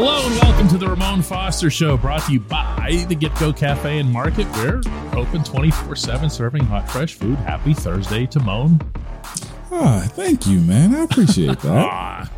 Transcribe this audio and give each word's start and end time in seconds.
Hello 0.00 0.24
and 0.28 0.34
welcome 0.42 0.68
to 0.68 0.78
the 0.78 0.86
Ramon 0.86 1.22
Foster 1.22 1.70
Show, 1.70 1.96
brought 1.96 2.22
to 2.26 2.32
you 2.34 2.38
by 2.38 3.04
the 3.08 3.16
Get 3.16 3.36
Go 3.40 3.52
Cafe 3.52 3.98
and 3.98 4.08
Market. 4.08 4.46
We're 4.52 4.80
open 5.18 5.42
24 5.42 5.96
7 5.96 6.30
serving 6.30 6.62
hot, 6.66 6.88
fresh 6.88 7.14
food. 7.14 7.34
Happy 7.38 7.74
Thursday 7.74 8.24
to 8.26 8.38
Moan. 8.38 8.80
Ah, 9.72 10.06
thank 10.10 10.46
you, 10.46 10.60
man. 10.60 10.94
I 10.94 11.02
appreciate 11.02 11.58
that. 11.62 12.30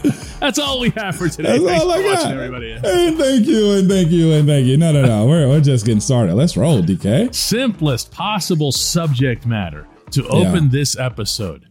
That's 0.38 0.60
all 0.60 0.78
we 0.78 0.90
have 0.90 1.16
for 1.16 1.28
today. 1.28 1.58
That's 1.58 1.64
Thanks 1.64 1.84
all 1.84 1.90
for 1.92 1.98
I 1.98 2.02
got. 2.02 2.14
watching, 2.14 2.32
everybody. 2.38 2.70
And 2.70 3.18
thank 3.18 3.46
you, 3.48 3.72
and 3.72 3.88
thank 3.90 4.10
you, 4.12 4.32
and 4.34 4.46
thank 4.46 4.66
you. 4.66 4.76
No, 4.76 4.92
no, 4.92 5.04
no. 5.04 5.26
We're, 5.26 5.48
we're 5.48 5.60
just 5.60 5.84
getting 5.84 5.98
started. 5.98 6.36
Let's 6.36 6.56
roll, 6.56 6.80
DK. 6.80 7.34
Simplest 7.34 8.12
possible 8.12 8.70
subject 8.70 9.46
matter 9.46 9.88
to 10.12 10.28
open 10.28 10.64
Yeah. 10.66 10.70
this 10.70 10.96
episode. 10.96 11.66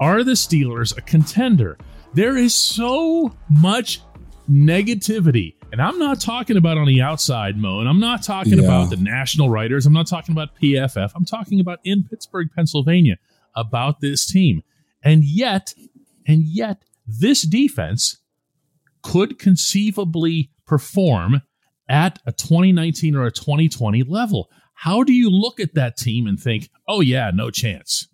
Are 0.00 0.24
the 0.24 0.32
Steelers 0.32 0.96
a 0.96 1.02
contender? 1.02 1.76
There 2.14 2.36
is 2.36 2.54
so 2.54 3.34
much 3.48 4.00
negativity. 4.50 5.54
And 5.72 5.80
I'm 5.80 5.98
not 5.98 6.20
talking 6.20 6.58
about 6.58 6.76
on 6.76 6.86
the 6.86 7.00
outside, 7.00 7.56
Mo, 7.56 7.80
and 7.80 7.88
I'm 7.88 8.00
not 8.00 8.22
talking 8.22 8.58
Yeah. 8.58 8.64
about 8.64 8.90
the 8.90 8.96
national 8.96 9.48
writers. 9.48 9.86
I'm 9.86 9.94
not 9.94 10.06
talking 10.06 10.32
about 10.34 10.54
PFF. 10.60 11.12
I'm 11.14 11.24
talking 11.24 11.60
about 11.60 11.78
in 11.84 12.04
Pittsburgh, 12.04 12.48
Pennsylvania, 12.54 13.16
about 13.56 14.00
this 14.00 14.26
team. 14.26 14.62
And 15.02 15.24
yet, 15.24 15.72
and 16.26 16.42
yet, 16.44 16.82
this 17.06 17.42
defense 17.42 18.18
could 19.02 19.38
conceivably 19.38 20.50
perform 20.66 21.40
at 21.88 22.18
a 22.26 22.32
2019 22.32 23.16
or 23.16 23.24
a 23.26 23.32
2020 23.32 24.02
level. 24.02 24.50
How 24.74 25.02
do 25.02 25.12
you 25.12 25.30
look 25.30 25.58
at 25.60 25.74
that 25.74 25.96
team 25.96 26.26
and 26.26 26.38
think, 26.38 26.68
oh, 26.86 27.00
yeah, 27.00 27.30
no 27.32 27.50
chance? 27.50 28.08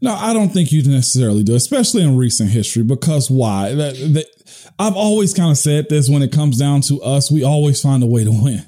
No, 0.00 0.14
I 0.14 0.32
don't 0.32 0.50
think 0.50 0.72
you 0.72 0.82
necessarily 0.82 1.42
do, 1.42 1.54
especially 1.54 2.02
in 2.02 2.16
recent 2.16 2.50
history. 2.50 2.82
Because 2.82 3.30
why? 3.30 3.74
That, 3.74 3.94
that, 4.14 4.26
I've 4.78 4.96
always 4.96 5.34
kind 5.34 5.50
of 5.50 5.58
said 5.58 5.88
this 5.88 6.08
when 6.08 6.22
it 6.22 6.32
comes 6.32 6.58
down 6.58 6.80
to 6.82 7.02
us, 7.02 7.30
we 7.30 7.44
always 7.44 7.80
find 7.80 8.02
a 8.02 8.06
way 8.06 8.24
to 8.24 8.30
win. 8.30 8.64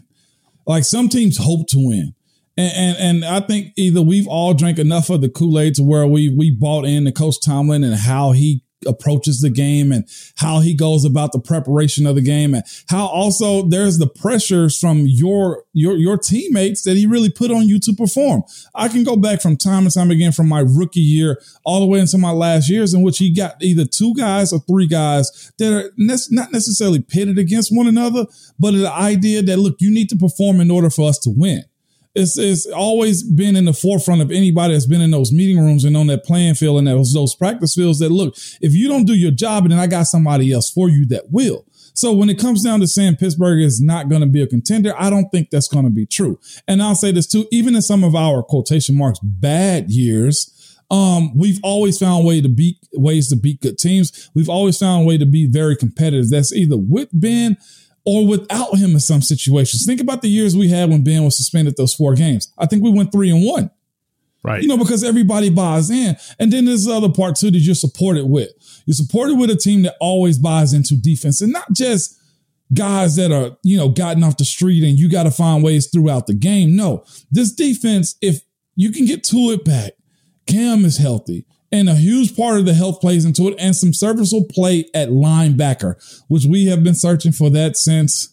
Like 0.66 0.84
some 0.84 1.08
teams 1.08 1.38
hope 1.38 1.68
to 1.68 1.78
win. 1.78 2.14
And, 2.56 2.72
and 2.76 2.96
and 2.98 3.24
I 3.24 3.40
think 3.40 3.72
either 3.76 4.02
we've 4.02 4.28
all 4.28 4.52
drank 4.52 4.78
enough 4.78 5.08
of 5.08 5.22
the 5.22 5.30
Kool 5.30 5.58
Aid 5.58 5.76
to 5.76 5.82
where 5.82 6.06
we 6.06 6.28
we 6.28 6.50
bought 6.50 6.84
in 6.84 7.06
to 7.06 7.12
Coach 7.12 7.36
Tomlin 7.42 7.82
and 7.82 7.94
how 7.94 8.32
he 8.32 8.62
approaches 8.86 9.40
the 9.40 9.50
game 9.50 9.92
and 9.92 10.06
how 10.36 10.60
he 10.60 10.74
goes 10.74 11.04
about 11.04 11.32
the 11.32 11.40
preparation 11.40 12.06
of 12.06 12.14
the 12.14 12.20
game 12.20 12.54
and 12.54 12.64
how 12.88 13.06
also 13.06 13.62
there's 13.62 13.98
the 13.98 14.06
pressures 14.06 14.78
from 14.78 15.04
your 15.06 15.64
your 15.72 15.96
your 15.96 16.16
teammates 16.16 16.82
that 16.82 16.96
he 16.96 17.06
really 17.06 17.30
put 17.30 17.50
on 17.50 17.68
you 17.68 17.78
to 17.78 17.92
perform. 17.92 18.42
I 18.74 18.88
can 18.88 19.04
go 19.04 19.16
back 19.16 19.40
from 19.40 19.56
time 19.56 19.84
and 19.84 19.92
time 19.92 20.10
again 20.10 20.32
from 20.32 20.48
my 20.48 20.60
rookie 20.60 21.00
year 21.00 21.40
all 21.64 21.80
the 21.80 21.86
way 21.86 22.00
into 22.00 22.18
my 22.18 22.30
last 22.30 22.68
years 22.68 22.94
in 22.94 23.02
which 23.02 23.18
he 23.18 23.32
got 23.32 23.62
either 23.62 23.84
two 23.84 24.14
guys 24.14 24.52
or 24.52 24.60
three 24.60 24.86
guys 24.86 25.52
that 25.58 25.72
are 25.72 25.92
ne- 25.96 26.16
not 26.30 26.52
necessarily 26.52 27.00
pitted 27.00 27.38
against 27.38 27.74
one 27.74 27.86
another, 27.86 28.26
but 28.58 28.72
the 28.72 28.90
idea 28.90 29.42
that 29.42 29.58
look, 29.58 29.76
you 29.80 29.90
need 29.90 30.08
to 30.08 30.16
perform 30.16 30.60
in 30.60 30.70
order 30.70 30.90
for 30.90 31.08
us 31.08 31.18
to 31.20 31.30
win 31.30 31.64
it's, 32.14 32.36
it's 32.38 32.66
always 32.66 33.22
been 33.22 33.56
in 33.56 33.64
the 33.64 33.72
forefront 33.72 34.20
of 34.20 34.30
anybody 34.30 34.74
that's 34.74 34.86
been 34.86 35.00
in 35.00 35.10
those 35.10 35.32
meeting 35.32 35.58
rooms 35.58 35.84
and 35.84 35.96
on 35.96 36.06
that 36.08 36.24
playing 36.24 36.54
field 36.54 36.78
and 36.78 36.86
those, 36.86 37.12
those 37.12 37.34
practice 37.34 37.74
fields 37.74 37.98
that 38.00 38.10
look, 38.10 38.34
if 38.60 38.74
you 38.74 38.88
don't 38.88 39.06
do 39.06 39.14
your 39.14 39.30
job, 39.30 39.68
then 39.68 39.78
I 39.78 39.86
got 39.86 40.04
somebody 40.04 40.52
else 40.52 40.70
for 40.70 40.88
you 40.88 41.06
that 41.06 41.30
will. 41.30 41.66
So 41.94 42.12
when 42.12 42.30
it 42.30 42.38
comes 42.38 42.62
down 42.62 42.80
to 42.80 42.86
saying 42.86 43.16
Pittsburgh 43.16 43.60
is 43.60 43.80
not 43.80 44.08
going 44.08 44.22
to 44.22 44.26
be 44.26 44.42
a 44.42 44.46
contender, 44.46 44.94
I 44.98 45.10
don't 45.10 45.28
think 45.30 45.50
that's 45.50 45.68
going 45.68 45.84
to 45.84 45.90
be 45.90 46.06
true. 46.06 46.38
And 46.66 46.82
I'll 46.82 46.94
say 46.94 47.12
this 47.12 47.26
too, 47.26 47.46
even 47.50 47.74
in 47.74 47.82
some 47.82 48.04
of 48.04 48.14
our 48.14 48.42
quotation 48.42 48.96
marks 48.96 49.18
bad 49.22 49.90
years, 49.90 50.58
um, 50.90 51.36
we've 51.36 51.60
always 51.62 51.98
found 51.98 52.26
way 52.26 52.42
to 52.42 52.48
beat 52.48 52.76
ways 52.92 53.28
to 53.30 53.36
beat 53.36 53.62
good 53.62 53.78
teams. 53.78 54.30
We've 54.34 54.50
always 54.50 54.78
found 54.78 55.04
a 55.04 55.06
way 55.06 55.16
to 55.16 55.24
be 55.24 55.46
very 55.46 55.74
competitive. 55.74 56.28
That's 56.28 56.52
either 56.52 56.76
with 56.76 57.08
Ben 57.12 57.56
or 58.04 58.26
without 58.26 58.76
him 58.76 58.92
in 58.92 59.00
some 59.00 59.22
situations. 59.22 59.86
Think 59.86 60.00
about 60.00 60.22
the 60.22 60.28
years 60.28 60.56
we 60.56 60.68
had 60.68 60.90
when 60.90 61.04
Ben 61.04 61.24
was 61.24 61.36
suspended 61.36 61.76
those 61.76 61.94
four 61.94 62.14
games. 62.14 62.52
I 62.58 62.66
think 62.66 62.82
we 62.82 62.90
went 62.90 63.12
three 63.12 63.30
and 63.30 63.44
one. 63.44 63.70
Right. 64.44 64.60
You 64.60 64.68
know, 64.68 64.76
because 64.76 65.04
everybody 65.04 65.50
buys 65.50 65.88
in. 65.88 66.16
And 66.40 66.52
then 66.52 66.64
there's 66.64 66.86
the 66.86 66.94
other 66.94 67.08
part 67.08 67.36
too 67.36 67.52
that 67.52 67.58
you're 67.58 67.76
supported 67.76 68.26
with. 68.26 68.50
You're 68.86 68.94
supported 68.94 69.38
with 69.38 69.50
a 69.50 69.56
team 69.56 69.82
that 69.82 69.94
always 70.00 70.38
buys 70.38 70.72
into 70.72 70.96
defense 70.96 71.40
and 71.40 71.52
not 71.52 71.72
just 71.72 72.18
guys 72.74 73.14
that 73.16 73.30
are, 73.30 73.56
you 73.62 73.76
know, 73.76 73.88
gotten 73.88 74.24
off 74.24 74.36
the 74.36 74.44
street 74.44 74.82
and 74.82 74.98
you 74.98 75.08
got 75.08 75.24
to 75.24 75.30
find 75.30 75.62
ways 75.62 75.88
throughout 75.88 76.26
the 76.26 76.34
game. 76.34 76.74
No, 76.74 77.04
this 77.30 77.52
defense, 77.52 78.16
if 78.20 78.42
you 78.74 78.90
can 78.90 79.06
get 79.06 79.22
to 79.24 79.52
it 79.52 79.64
back, 79.64 79.92
Cam 80.48 80.84
is 80.84 80.96
healthy. 80.96 81.46
And 81.72 81.88
a 81.88 81.94
huge 81.94 82.36
part 82.36 82.58
of 82.58 82.66
the 82.66 82.74
health 82.74 83.00
plays 83.00 83.24
into 83.24 83.48
it 83.48 83.54
and 83.58 83.74
some 83.74 83.94
serviceable 83.94 84.46
play 84.46 84.84
at 84.94 85.08
linebacker, 85.08 85.94
which 86.28 86.44
we 86.44 86.66
have 86.66 86.84
been 86.84 86.94
searching 86.94 87.32
for 87.32 87.48
that 87.50 87.76
since 87.76 88.28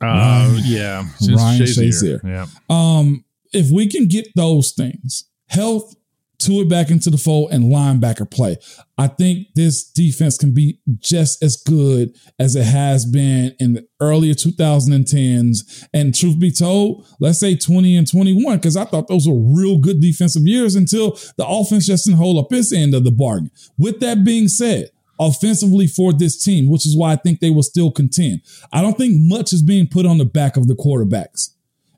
Uh, 0.00 0.58
yeah. 0.64 1.04
Since 1.18 1.40
Ryan 1.40 1.62
Shazier. 1.62 2.20
Shazier. 2.22 2.24
Yeah. 2.24 2.46
um, 2.70 3.24
if 3.52 3.70
we 3.70 3.86
can 3.88 4.06
get 4.06 4.28
those 4.36 4.72
things, 4.72 5.24
health, 5.48 5.94
to 6.40 6.60
it 6.60 6.68
back 6.68 6.90
into 6.90 7.10
the 7.10 7.18
fold 7.18 7.50
and 7.52 7.64
linebacker 7.64 8.30
play. 8.30 8.56
I 8.96 9.08
think 9.08 9.48
this 9.54 9.84
defense 9.84 10.38
can 10.38 10.54
be 10.54 10.80
just 10.98 11.42
as 11.42 11.56
good 11.56 12.16
as 12.38 12.54
it 12.54 12.64
has 12.64 13.04
been 13.04 13.54
in 13.58 13.74
the 13.74 13.86
earlier 14.00 14.34
2010s. 14.34 15.88
And 15.92 16.14
truth 16.14 16.38
be 16.38 16.52
told, 16.52 17.06
let's 17.20 17.40
say 17.40 17.56
20 17.56 17.96
and 17.96 18.10
21, 18.10 18.56
because 18.56 18.76
I 18.76 18.84
thought 18.84 19.08
those 19.08 19.28
were 19.28 19.38
real 19.38 19.78
good 19.78 20.00
defensive 20.00 20.46
years 20.46 20.74
until 20.74 21.12
the 21.36 21.46
offense 21.46 21.86
just 21.86 22.06
didn't 22.06 22.18
hold 22.18 22.38
up 22.38 22.52
its 22.52 22.72
end 22.72 22.94
of 22.94 23.04
the 23.04 23.12
bargain. 23.12 23.50
With 23.76 24.00
that 24.00 24.24
being 24.24 24.48
said, 24.48 24.90
offensively 25.20 25.86
for 25.86 26.12
this 26.12 26.42
team, 26.42 26.70
which 26.70 26.86
is 26.86 26.96
why 26.96 27.12
I 27.12 27.16
think 27.16 27.40
they 27.40 27.50
will 27.50 27.62
still 27.62 27.90
contend. 27.90 28.42
I 28.72 28.80
don't 28.82 28.96
think 28.96 29.14
much 29.16 29.52
is 29.52 29.62
being 29.62 29.88
put 29.88 30.06
on 30.06 30.18
the 30.18 30.24
back 30.24 30.56
of 30.56 30.68
the 30.68 30.74
quarterbacks. 30.74 31.50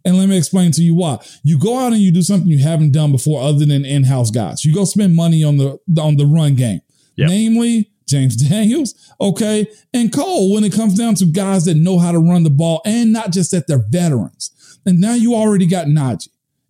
And 0.04 0.16
let 0.16 0.28
me 0.28 0.38
explain 0.38 0.72
to 0.72 0.82
you 0.82 0.94
why. 0.94 1.18
You 1.42 1.58
go 1.58 1.78
out 1.78 1.92
and 1.92 2.00
you 2.00 2.10
do 2.10 2.22
something 2.22 2.48
you 2.48 2.58
haven't 2.58 2.92
done 2.92 3.12
before 3.12 3.42
other 3.42 3.64
than 3.66 3.84
in-house 3.84 4.30
guys. 4.30 4.64
You 4.64 4.74
go 4.74 4.84
spend 4.84 5.14
money 5.14 5.44
on 5.44 5.58
the 5.58 5.78
on 6.00 6.16
the 6.16 6.26
run 6.26 6.54
game. 6.54 6.80
Yep. 7.16 7.28
Namely, 7.28 7.90
James 8.08 8.36
Daniels, 8.48 8.94
okay, 9.20 9.66
and 9.92 10.12
Cole 10.12 10.54
when 10.54 10.64
it 10.64 10.72
comes 10.72 10.94
down 10.94 11.14
to 11.16 11.26
guys 11.26 11.64
that 11.66 11.76
know 11.76 11.98
how 11.98 12.12
to 12.12 12.18
run 12.18 12.44
the 12.44 12.50
ball 12.50 12.80
and 12.84 13.12
not 13.12 13.30
just 13.30 13.50
that 13.50 13.66
they're 13.66 13.84
veterans. 13.88 14.78
And 14.86 15.00
now 15.00 15.14
you 15.14 15.34
already 15.34 15.66
got 15.66 15.86
Najee 15.86 16.28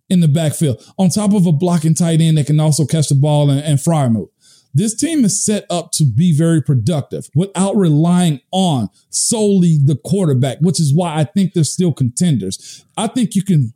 in 0.09 0.19
the 0.19 0.27
backfield 0.27 0.83
on 0.99 1.09
top 1.09 1.33
of 1.33 1.45
a 1.45 1.51
blocking 1.53 1.95
tight 1.95 2.19
end 2.19 2.37
that 2.37 2.47
can 2.47 2.59
also 2.59 2.85
catch 2.85 3.07
the 3.07 3.15
ball 3.15 3.49
and, 3.49 3.61
and 3.61 3.79
Freiermuth. 3.79 4.27
This 4.73 4.95
team 4.95 5.25
is 5.25 5.43
set 5.43 5.65
up 5.69 5.91
to 5.93 6.05
be 6.05 6.33
very 6.35 6.61
productive 6.61 7.29
without 7.35 7.75
relying 7.75 8.39
on 8.51 8.89
solely 9.09 9.77
the 9.83 9.97
quarterback, 9.97 10.59
which 10.59 10.79
is 10.79 10.93
why 10.93 11.19
I 11.19 11.25
think 11.25 11.53
they're 11.53 11.63
still 11.63 11.93
contenders. 11.93 12.85
I 12.97 13.07
think 13.07 13.35
you 13.35 13.43
can 13.43 13.73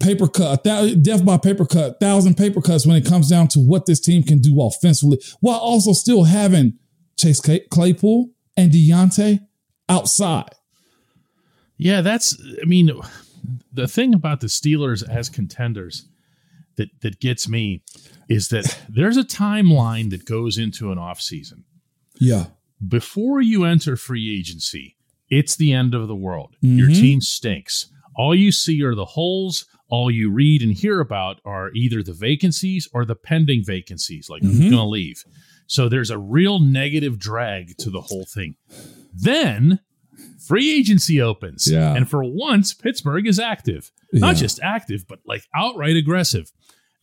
paper 0.00 0.28
cut, 0.28 0.64
thou- 0.64 0.94
death 0.94 1.24
by 1.24 1.38
paper 1.38 1.64
cut, 1.64 1.98
thousand 1.98 2.36
paper 2.36 2.60
cuts 2.60 2.86
when 2.86 2.96
it 2.96 3.06
comes 3.06 3.28
down 3.28 3.48
to 3.48 3.58
what 3.58 3.86
this 3.86 4.00
team 4.00 4.22
can 4.22 4.40
do 4.40 4.60
offensively, 4.60 5.18
while 5.40 5.58
also 5.58 5.92
still 5.92 6.24
having 6.24 6.78
Chase 7.16 7.40
Claypool 7.40 8.30
and 8.56 8.72
Deontay 8.72 9.40
outside. 9.88 10.50
Yeah, 11.76 12.02
that's. 12.02 12.40
I 12.62 12.66
mean, 12.66 12.90
the 13.72 13.88
thing 13.88 14.14
about 14.14 14.40
the 14.40 14.46
Steelers 14.46 15.08
as 15.08 15.28
contenders 15.28 16.06
that 16.76 16.88
that 17.00 17.20
gets 17.20 17.48
me 17.48 17.82
is 18.28 18.48
that 18.48 18.78
there's 18.88 19.16
a 19.16 19.24
timeline 19.24 20.10
that 20.10 20.24
goes 20.24 20.58
into 20.58 20.90
an 20.90 20.98
offseason. 20.98 21.64
Yeah. 22.20 22.46
Before 22.86 23.40
you 23.40 23.64
enter 23.64 23.96
free 23.96 24.38
agency, 24.38 24.96
it's 25.30 25.56
the 25.56 25.72
end 25.72 25.94
of 25.94 26.08
the 26.08 26.14
world. 26.14 26.56
Your 26.60 26.88
mm-hmm. 26.88 27.00
team 27.00 27.20
stinks. 27.20 27.90
All 28.16 28.34
you 28.34 28.52
see 28.52 28.82
are 28.82 28.94
the 28.94 29.04
holes. 29.04 29.66
All 29.88 30.10
you 30.10 30.30
read 30.30 30.62
and 30.62 30.72
hear 30.72 31.00
about 31.00 31.40
are 31.44 31.70
either 31.74 32.02
the 32.02 32.12
vacancies 32.12 32.88
or 32.92 33.04
the 33.04 33.14
pending 33.14 33.64
vacancies, 33.64 34.28
like 34.28 34.42
who's 34.42 34.52
mm-hmm. 34.52 34.70
going 34.70 34.82
to 34.82 34.84
leave. 34.84 35.24
So 35.66 35.88
there's 35.88 36.10
a 36.10 36.18
real 36.18 36.58
negative 36.58 37.18
drag 37.18 37.76
to 37.78 37.90
the 37.90 38.00
whole 38.00 38.26
thing. 38.32 38.56
Then 39.12 39.80
free 40.46 40.72
agency 40.72 41.20
opens. 41.20 41.70
Yeah. 41.70 41.94
And 41.94 42.08
for 42.08 42.22
once, 42.24 42.72
Pittsburgh 42.74 43.26
is 43.26 43.38
active. 43.38 43.90
Not 44.12 44.36
Yeah. 44.36 44.40
just 44.42 44.60
active, 44.62 45.06
but 45.08 45.20
like 45.26 45.44
outright 45.54 45.96
aggressive. 45.96 46.52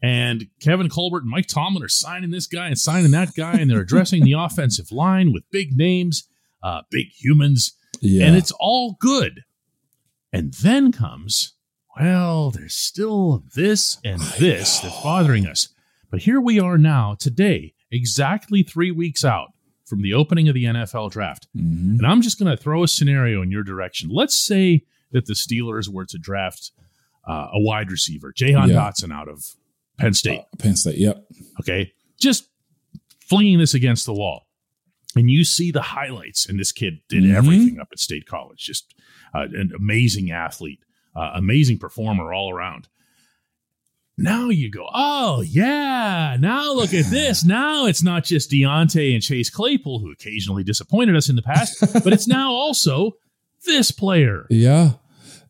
And 0.04 0.48
Kevin 0.60 0.90
Colbert 0.90 1.20
and 1.24 1.30
Mike 1.30 1.48
Tomlin 1.48 1.84
are 1.84 1.88
signing 1.88 2.32
this 2.32 2.48
guy 2.48 2.68
and 2.68 2.78
signing 2.78 3.12
that 3.12 3.36
guy, 3.36 3.54
and 3.54 3.70
they're 3.70 3.82
addressing 3.82 4.24
the 4.24 4.34
offensive 4.38 4.92
line 4.92 5.32
with 5.32 5.44
big 5.52 5.78
names, 5.78 6.28
uh, 6.64 6.82
big 6.90 7.08
humans, 7.16 7.74
Yeah. 8.02 8.26
and 8.28 8.36
it's 8.36 8.52
all 8.60 8.98
good. 9.00 9.42
And 10.34 10.54
then 10.56 10.92
comes, 10.92 11.54
well, 12.00 12.50
there's 12.52 12.74
still 12.74 13.44
this 13.54 13.98
and 14.04 14.20
this 14.40 14.80
that's 14.80 15.02
bothering 15.04 15.46
us. 15.46 15.68
But 16.10 16.22
here 16.22 16.42
we 16.42 16.60
are 16.60 16.78
now, 16.78 17.16
today, 17.16 17.74
exactly 17.92 18.64
three 18.64 18.92
weeks 18.92 19.24
out 19.26 19.51
from 19.92 20.02
the 20.02 20.14
opening 20.14 20.48
of 20.48 20.54
the 20.56 20.64
NFL 20.64 21.10
draft. 21.12 21.48
Mhm. 21.56 21.98
And 22.00 22.08
I'm 22.08 22.22
just 22.22 22.40
going 22.40 22.50
to 22.50 22.56
throw 22.62 22.82
a 22.82 22.88
scenario 22.88 23.42
in 23.42 23.52
your 23.52 23.62
direction. 23.64 24.10
Let's 24.10 24.40
say 24.40 24.86
that 25.12 25.26
the 25.26 25.34
Steelers 25.34 25.90
were 25.90 26.06
to 26.06 26.18
draft 26.18 26.72
uh, 27.28 27.50
a 27.54 27.60
wide 27.60 27.92
receiver, 27.92 28.32
Jahan 28.36 28.70
Yeah. 28.70 28.78
Dotson 28.78 29.12
out 29.14 29.28
of 29.28 29.44
Penn 29.98 30.14
State. 30.16 30.42
Penn 30.58 30.76
State. 30.76 30.98
Yep. 30.98 31.24
Okay. 31.60 31.92
Just 32.20 32.48
flinging 33.20 33.60
this 33.60 33.74
against 33.76 34.06
the 34.08 34.14
wall. 34.14 34.48
And 35.16 35.30
you 35.30 35.44
see 35.44 35.70
the 35.72 35.82
highlights, 35.82 36.48
and 36.48 36.58
this 36.60 36.72
kid 36.72 37.02
did 37.10 37.24
Mhm. 37.24 37.36
everything 37.36 37.80
up 37.80 37.90
at 37.92 38.00
State 38.00 38.26
College. 38.26 38.60
Just 38.66 38.96
uh, 39.36 39.48
an 39.54 39.72
amazing 39.76 40.32
athlete, 40.32 40.80
uh, 41.16 41.32
amazing 41.36 41.78
performer 41.78 42.34
all 42.34 42.50
around. 42.52 42.88
Now 44.22 44.50
you 44.50 44.70
go, 44.72 44.88
oh, 44.94 45.42
yeah. 45.42 46.38
Now 46.40 46.74
look 46.74 46.94
at 46.94 47.06
this. 47.06 47.44
Now 47.44 47.86
it's 47.86 48.04
not 48.04 48.24
just 48.24 48.52
Deontay 48.52 49.14
and 49.14 49.22
Chase 49.24 49.50
Claypool, 49.50 50.00
who 50.00 50.12
occasionally 50.12 50.64
disappointed 50.64 51.16
us 51.16 51.30
in 51.30 51.36
the 51.36 51.42
past, 51.42 51.80
but 52.04 52.14
it's 52.14 52.28
now 52.28 52.52
also 52.52 53.14
this 53.66 53.92
player 53.92 54.46
Yeah. 54.50 54.94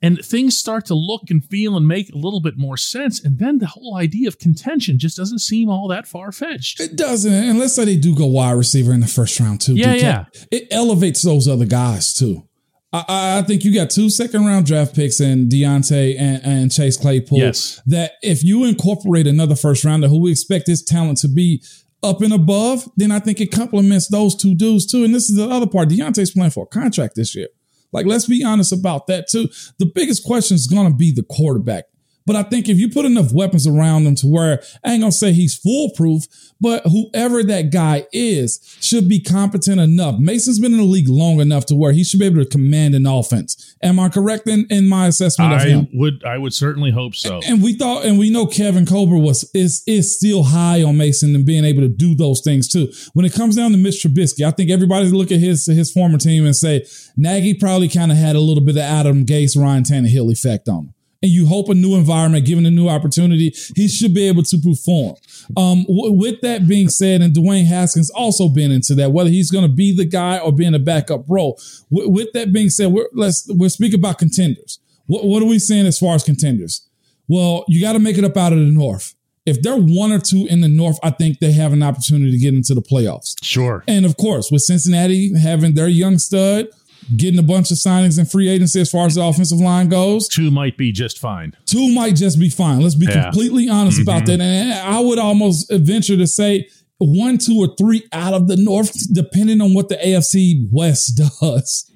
and 0.02 0.20
things 0.24 0.58
start 0.58 0.86
to 0.88 0.96
look 0.96 1.24
and 1.30 1.44
feel 1.46 1.78
and 1.78 1.88
make 1.88 2.10
a 2.14 2.18
little 2.18 2.42
bit 2.42 2.58
more 2.58 2.76
sense 2.76 3.24
and 3.24 3.40
then 3.40 3.60
the 3.60 3.68
whole 3.68 3.96
idea 3.96 4.28
of 4.28 4.38
contention 4.40 5.00
just 5.00 5.16
doesn't 5.16 5.40
seem 5.40 5.70
all 5.70 5.88
that 5.88 6.06
far-fetched 6.08 6.80
It 6.82 6.98
doesn't. 6.98 7.32
And 7.34 7.58
let's 7.60 7.74
say 7.76 7.86
they 7.86 7.96
do 7.98 8.14
go 8.16 8.26
wide 8.26 8.52
receiver 8.58 8.92
in 8.94 9.00
the 9.00 9.08
first 9.08 9.40
round 9.40 9.62
too. 9.62 9.76
Yeah, 9.76 9.96
DK. 9.96 10.02
yeah. 10.02 10.26
It 10.52 10.68
elevates 10.72 11.22
those 11.22 11.48
other 11.48 11.66
guys 11.66 12.14
too. 12.14 12.44
I- 12.94 13.38
I, 13.38 13.42
think 13.44 13.64
you 13.64 13.74
got 13.74 13.90
two 13.90 14.10
second 14.10 14.46
round 14.46 14.66
draft 14.66 14.94
picks 14.96 15.22
in 15.22 15.48
Deontay 15.48 16.16
and, 16.20 16.44
and 16.44 16.72
Chase 16.72 16.98
Claypool. 16.98 17.38
Yes. 17.40 17.82
That 17.86 18.14
if 18.22 18.44
you 18.44 18.66
incorporate 18.66 19.28
another 19.28 19.56
first 19.56 19.84
rounder 19.86 20.08
who 20.10 20.20
we 20.22 20.32
expect 20.32 20.68
his 20.68 20.84
talent 20.84 21.18
to 21.20 21.30
be 21.30 21.64
up 22.04 22.22
and 22.22 22.34
above, 22.34 22.90
then 22.98 23.12
I 23.12 23.20
think 23.20 23.40
it 23.40 23.52
complements 23.52 24.08
those 24.10 24.36
two 24.36 24.56
dudes 24.56 24.86
too. 24.86 25.04
And 25.06 25.16
this 25.16 25.30
is 25.30 25.38
the 25.38 25.48
other 25.50 25.68
part. 25.68 25.90
Deontay's 25.90 26.32
playing 26.32 26.52
for 26.52 26.66
a 26.66 26.68
contract 26.68 27.16
this 27.16 27.34
year. 27.36 27.48
Like, 27.94 28.06
let's 28.06 28.26
be 28.26 28.44
honest 28.44 28.72
about 28.74 29.08
that 29.08 29.28
too. 29.30 29.50
The 29.78 29.86
biggest 29.86 30.24
question 30.26 30.56
is 30.56 30.68
going 30.68 30.90
to 30.92 30.96
be 30.96 31.12
the 31.12 31.24
quarterback. 31.24 31.86
But 32.26 32.36
I 32.36 32.44
think 32.44 32.70
if 32.70 32.78
you 32.78 32.90
put 32.90 33.06
enough 33.06 33.34
weapons 33.34 33.66
around 33.66 34.06
him 34.06 34.16
to 34.16 34.28
where 34.28 34.62
I 34.86 34.94
ain't 34.94 35.02
gonna 35.02 35.12
say 35.12 35.32
he's 35.34 35.56
foolproof, 35.56 36.24
but 36.60 36.84
whoever 36.86 37.44
that 37.44 37.72
guy 37.72 38.06
is 38.14 38.60
should 38.80 39.10
be 39.10 39.20
competent 39.20 39.80
enough. 39.80 40.20
Mason's 40.20 40.60
been 40.60 40.74
in 40.74 40.78
the 40.80 40.84
league 40.84 41.10
long 41.10 41.40
enough 41.40 41.66
to 41.68 41.76
where 41.76 41.92
he 41.92 42.04
should 42.04 42.20
be 42.20 42.26
able 42.26 42.44
to 42.44 42.50
command 42.50 42.94
an 42.96 43.06
offense. 43.06 43.76
Am 43.82 44.00
I 44.00 44.10
correct 44.10 44.48
in, 44.48 44.68
in 44.70 44.88
my 44.88 45.08
assessment 45.08 45.54
of 45.54 45.62
i 45.62 45.68
him? 45.68 45.88
would 45.94 46.24
i 46.24 46.38
would 46.38 46.54
certainly 46.54 46.92
hope 46.92 47.16
so 47.16 47.42
And 47.48 47.64
we 47.64 47.74
thought, 47.74 48.06
and 48.06 48.20
we 48.20 48.30
know 48.30 48.46
Kevin 48.46 48.86
Colbert 48.86 49.18
was 49.18 49.50
is 49.54 49.84
is 49.88 50.16
still 50.16 50.44
high 50.44 50.84
on 50.84 50.98
Mason 50.98 51.36
and 51.36 51.46
being 51.46 51.66
able 51.66 51.82
to 51.82 51.90
do 51.90 52.14
those 52.16 52.42
things 52.42 52.68
too. 52.68 52.92
When 53.14 53.26
it 53.26 53.34
comes 53.34 53.56
down 53.56 53.72
to 53.72 53.78
Mitch 53.78 54.04
Trubisky, 54.04 54.46
I 54.46 54.52
think 54.52 54.70
everybody 54.70 55.10
look 55.10 55.32
at 55.32 55.40
his 55.40 55.66
his 55.66 55.92
former 55.92 56.18
team 56.18 56.46
and 56.46 56.56
say 56.56 56.86
Nagy 57.18 57.56
probably 57.56 57.90
kind 57.90 58.12
of 58.12 58.18
had 58.18 58.36
a 58.36 58.40
little 58.40 58.64
bit 58.64 58.76
of 58.76 58.82
Adam 58.84 59.26
Gase, 59.26 59.60
Ryan 59.60 59.84
Tannehill 59.84 60.32
effect 60.32 60.70
on 60.70 60.86
him. 60.86 60.94
And 61.24 61.32
you 61.32 61.46
hope 61.46 61.70
a 61.70 61.76
new 61.76 61.96
environment, 61.96 62.46
given 62.48 62.66
a 62.66 62.72
new 62.72 62.90
opportunity, 62.90 63.54
he 63.76 63.88
should 63.88 64.14
be 64.14 64.28
able 64.28 64.42
to 64.44 64.58
perform. 64.58 65.16
Um, 65.56 65.84
w- 65.84 66.14
with 66.14 66.42
that 66.42 66.68
being 66.68 66.90
said, 66.90 67.22
and 67.22 67.36
Dwayne 67.36 67.66
Haskins 67.68 68.10
also 68.10 68.50
been 68.50 68.72
into 68.72 68.96
that, 68.96 69.12
whether 69.12 69.30
he's 69.30 69.52
going 69.52 69.64
to 69.66 69.72
be 69.72 69.96
the 69.96 70.06
guy 70.06 70.40
or 70.40 70.52
be 70.52 70.66
in 70.66 70.74
a 70.74 70.80
backup 70.80 71.26
role. 71.28 71.60
W- 71.92 72.10
with 72.10 72.34
that 72.34 72.52
being 72.52 72.72
said, 72.72 72.92
we're, 72.92 73.08
let's 73.14 73.48
we're 73.50 73.70
speaking 73.70 74.00
about 74.00 74.18
contenders. 74.18 74.80
What, 75.06 75.26
what 75.26 75.44
are 75.44 75.48
we 75.48 75.60
saying 75.60 75.86
as 75.86 76.00
far 76.00 76.16
as 76.16 76.24
contenders? 76.24 76.88
Well, 77.28 77.66
you 77.68 77.82
got 77.82 77.94
to 77.94 78.00
make 78.00 78.18
it 78.18 78.24
up 78.24 78.36
out 78.36 78.54
of 78.54 78.60
the 78.60 78.66
North. 78.66 79.14
If 79.46 79.62
they're 79.62 79.78
one 79.78 80.12
or 80.12 80.20
two 80.20 80.46
in 80.50 80.62
the 80.62 80.68
North, 80.68 81.00
I 81.02 81.10
think 81.10 81.40
they 81.40 81.52
have 81.54 81.74
an 81.74 81.82
opportunity 81.82 82.32
to 82.32 82.38
get 82.38 82.54
into 82.54 82.76
the 82.76 82.82
playoffs. 82.82 83.36
sure 83.42 83.84
And 83.88 84.06
of 84.06 84.16
course, 84.18 84.52
with 84.52 84.62
Cincinnati 84.62 85.38
having 85.38 85.74
their 85.74 85.88
young 85.88 86.20
stud, 86.20 86.68
getting 87.18 87.40
a 87.40 87.44
bunch 87.44 87.72
of 87.72 87.78
signings 87.78 88.18
and 88.18 88.30
free 88.30 88.50
agency 88.50 88.82
as 88.82 88.92
far 88.92 89.06
as 89.06 89.16
the 89.16 89.24
offensive 89.24 89.60
line 89.60 89.90
goes, 89.90 90.28
two 90.28 90.52
might 90.52 90.78
be 90.78 90.92
just 90.92 91.20
fine 91.20 91.54
two 91.72 91.94
might 91.94 92.16
just 92.16 92.40
be 92.40 92.50
fine. 92.50 92.82
Let's 92.82 92.96
be 92.96 93.06
Yeah. 93.06 93.24
completely 93.24 93.70
honest 93.70 94.00
mm-hmm. 94.00 94.10
about 94.10 94.26
that. 94.26 94.42
And 94.42 94.74
I 94.74 95.00
would 95.00 95.20
almost 95.20 95.72
venture 95.72 96.18
to 96.18 96.28
say 96.28 96.68
one, 96.98 97.38
two, 97.38 97.58
or 97.58 97.74
three 97.78 98.04
out 98.12 98.34
of 98.34 98.48
the 98.48 98.58
North, 98.58 98.94
depending 99.14 99.62
on 99.62 99.74
what 99.74 99.90
the 99.90 99.96
AFC 99.96 100.68
West 100.72 101.18
does, 101.42 101.90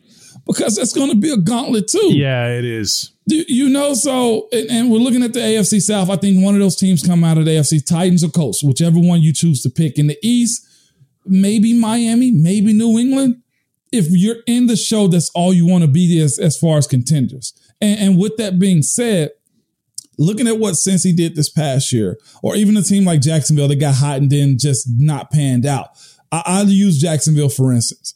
because 0.48 0.78
that's 0.78 0.94
going 0.94 1.10
to 1.12 1.16
be 1.16 1.32
a 1.32 1.38
gauntlet 1.38 1.88
too. 1.88 2.12
yeah 2.14 2.48
it 2.48 2.66
is 2.66 3.12
you 3.28 3.70
know, 3.70 3.96
so, 3.96 4.48
and, 4.52 4.70
and 4.70 4.92
we're 4.92 5.00
looking 5.00 5.24
at 5.24 5.34
the 5.34 5.40
AFC 5.40 5.82
South. 5.82 6.12
I 6.12 6.16
think 6.16 6.44
one 6.44 6.54
of 6.54 6.60
those 6.60 6.76
teams 6.76 7.02
come 7.02 7.24
out 7.24 7.40
of 7.40 7.46
the 7.46 7.52
AFC, 7.52 7.84
Titans 7.84 8.24
or 8.24 8.30
Colts, 8.30 8.64
whichever 8.64 9.00
one 9.00 9.20
you 9.24 9.34
choose 9.34 9.64
to 9.64 9.70
pick. 9.72 9.98
In 9.98 10.06
the 10.06 10.18
East, 10.22 10.64
maybe 11.26 11.74
Miami, 11.74 12.30
maybe 12.30 12.72
New 12.72 13.00
England. 13.00 13.42
If 13.96 14.08
you're 14.10 14.44
in 14.48 14.68
the 14.68 14.76
show, 14.76 15.08
that's 15.08 15.30
all 15.32 15.54
you 15.54 15.66
want 15.66 15.84
to 15.84 15.90
be 15.90 16.20
as, 16.22 16.40
as 16.40 16.58
far 16.58 16.78
as 16.78 16.88
contenders. 16.88 17.54
And, 17.82 18.00
and 18.00 18.18
with 18.20 18.38
that 18.38 18.60
being 18.60 18.82
said, 18.82 19.32
looking 20.18 20.48
at 20.48 20.60
what 20.60 20.76
Cincy 20.76 21.16
did 21.16 21.36
this 21.36 21.50
past 21.50 21.92
year, 21.92 22.18
or 22.42 22.56
even 22.56 22.78
a 22.78 22.82
team 22.82 23.06
like 23.06 23.22
Jacksonville 23.22 23.68
that 23.68 23.80
got 23.80 23.96
hot 23.96 24.18
and 24.18 24.30
then 24.30 24.58
just 24.58 24.88
not 24.98 25.32
panned 25.32 25.66
out. 25.66 25.90
I, 26.32 26.44
I'll 26.46 26.68
use 26.68 27.00
Jacksonville 27.00 27.50
for 27.50 27.74
instance. 27.74 28.14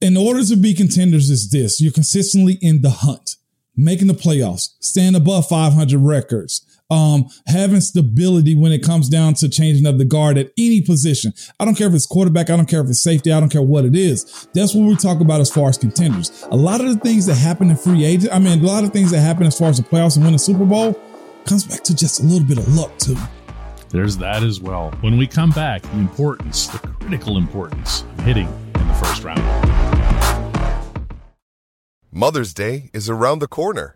In 0.00 0.16
order 0.16 0.44
to 0.44 0.56
be 0.56 0.74
contenders, 0.74 1.30
is 1.30 1.50
this 1.50 1.80
you're 1.80 1.92
consistently 1.92 2.58
in 2.60 2.82
the 2.82 2.90
hunt 2.90 3.36
making 3.76 4.06
the 4.08 4.14
playoffs, 4.14 4.70
staying 4.80 5.14
above 5.14 5.48
500 5.48 5.98
records, 5.98 6.75
um, 6.90 7.26
having 7.46 7.80
stability 7.80 8.54
when 8.54 8.72
it 8.72 8.82
comes 8.82 9.08
down 9.08 9.34
to 9.34 9.48
changing 9.48 9.86
of 9.86 9.98
the 9.98 10.04
guard 10.04 10.38
at 10.38 10.52
any 10.58 10.80
position. 10.80 11.32
I 11.58 11.64
don't 11.64 11.74
care 11.74 11.88
if 11.88 11.94
it's 11.94 12.06
quarterback, 12.06 12.50
I 12.50 12.56
don't 12.56 12.68
care 12.68 12.80
if 12.80 12.88
it's 12.88 13.02
safety, 13.02 13.32
I 13.32 13.40
don't 13.40 13.48
care 13.48 13.62
what 13.62 13.84
it 13.84 13.96
is. 13.96 14.48
That's 14.54 14.74
what 14.74 14.86
we 14.86 14.96
talk 14.96 15.20
about 15.20 15.40
as 15.40 15.50
far 15.50 15.68
as 15.68 15.78
contenders. 15.78 16.46
A 16.50 16.56
lot 16.56 16.80
of 16.80 16.88
the 16.88 16.98
things 17.00 17.26
that 17.26 17.34
happen 17.34 17.70
in 17.70 17.76
free 17.76 18.04
agent, 18.04 18.32
I 18.32 18.38
mean, 18.38 18.62
a 18.62 18.66
lot 18.66 18.84
of 18.84 18.90
things 18.92 19.10
that 19.10 19.20
happen 19.20 19.46
as 19.46 19.58
far 19.58 19.68
as 19.68 19.78
the 19.78 19.82
playoffs 19.82 20.16
and 20.16 20.24
winning 20.24 20.38
Super 20.38 20.64
Bowl 20.64 20.94
comes 21.44 21.64
back 21.64 21.82
to 21.84 21.94
just 21.94 22.20
a 22.20 22.22
little 22.24 22.46
bit 22.46 22.58
of 22.58 22.68
luck 22.74 22.96
too. 22.98 23.16
there's 23.90 24.16
that 24.16 24.42
as 24.42 24.60
well 24.60 24.90
when 25.00 25.16
we 25.16 25.28
come 25.28 25.50
back 25.50 25.80
the 25.82 25.98
importance 25.98 26.66
the 26.66 26.78
critical 26.78 27.36
importance 27.38 28.02
of 28.02 28.24
hitting 28.24 28.48
in 28.74 28.88
the 28.88 28.94
first 28.94 29.22
round 29.22 29.40
Mother's 32.10 32.54
Day 32.54 32.90
is 32.94 33.10
around 33.10 33.40
the 33.40 33.46
corner. 33.46 33.95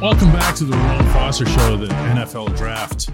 Welcome 0.00 0.32
back 0.32 0.54
to 0.54 0.64
the 0.64 0.72
Ramon 0.74 1.04
Foster 1.12 1.44
Show. 1.44 1.76
The 1.76 1.88
NFL 1.88 2.56
draft 2.56 3.10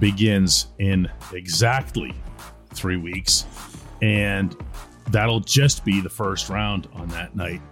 begins 0.00 0.66
in 0.80 1.08
exactly 1.32 2.12
three 2.74 2.96
weeks, 2.96 3.46
and 4.02 4.56
that'll 5.12 5.38
just 5.38 5.84
be 5.84 6.00
the 6.00 6.10
first 6.10 6.48
round 6.48 6.88
on 6.94 7.06
that 7.10 7.36
night. 7.36 7.62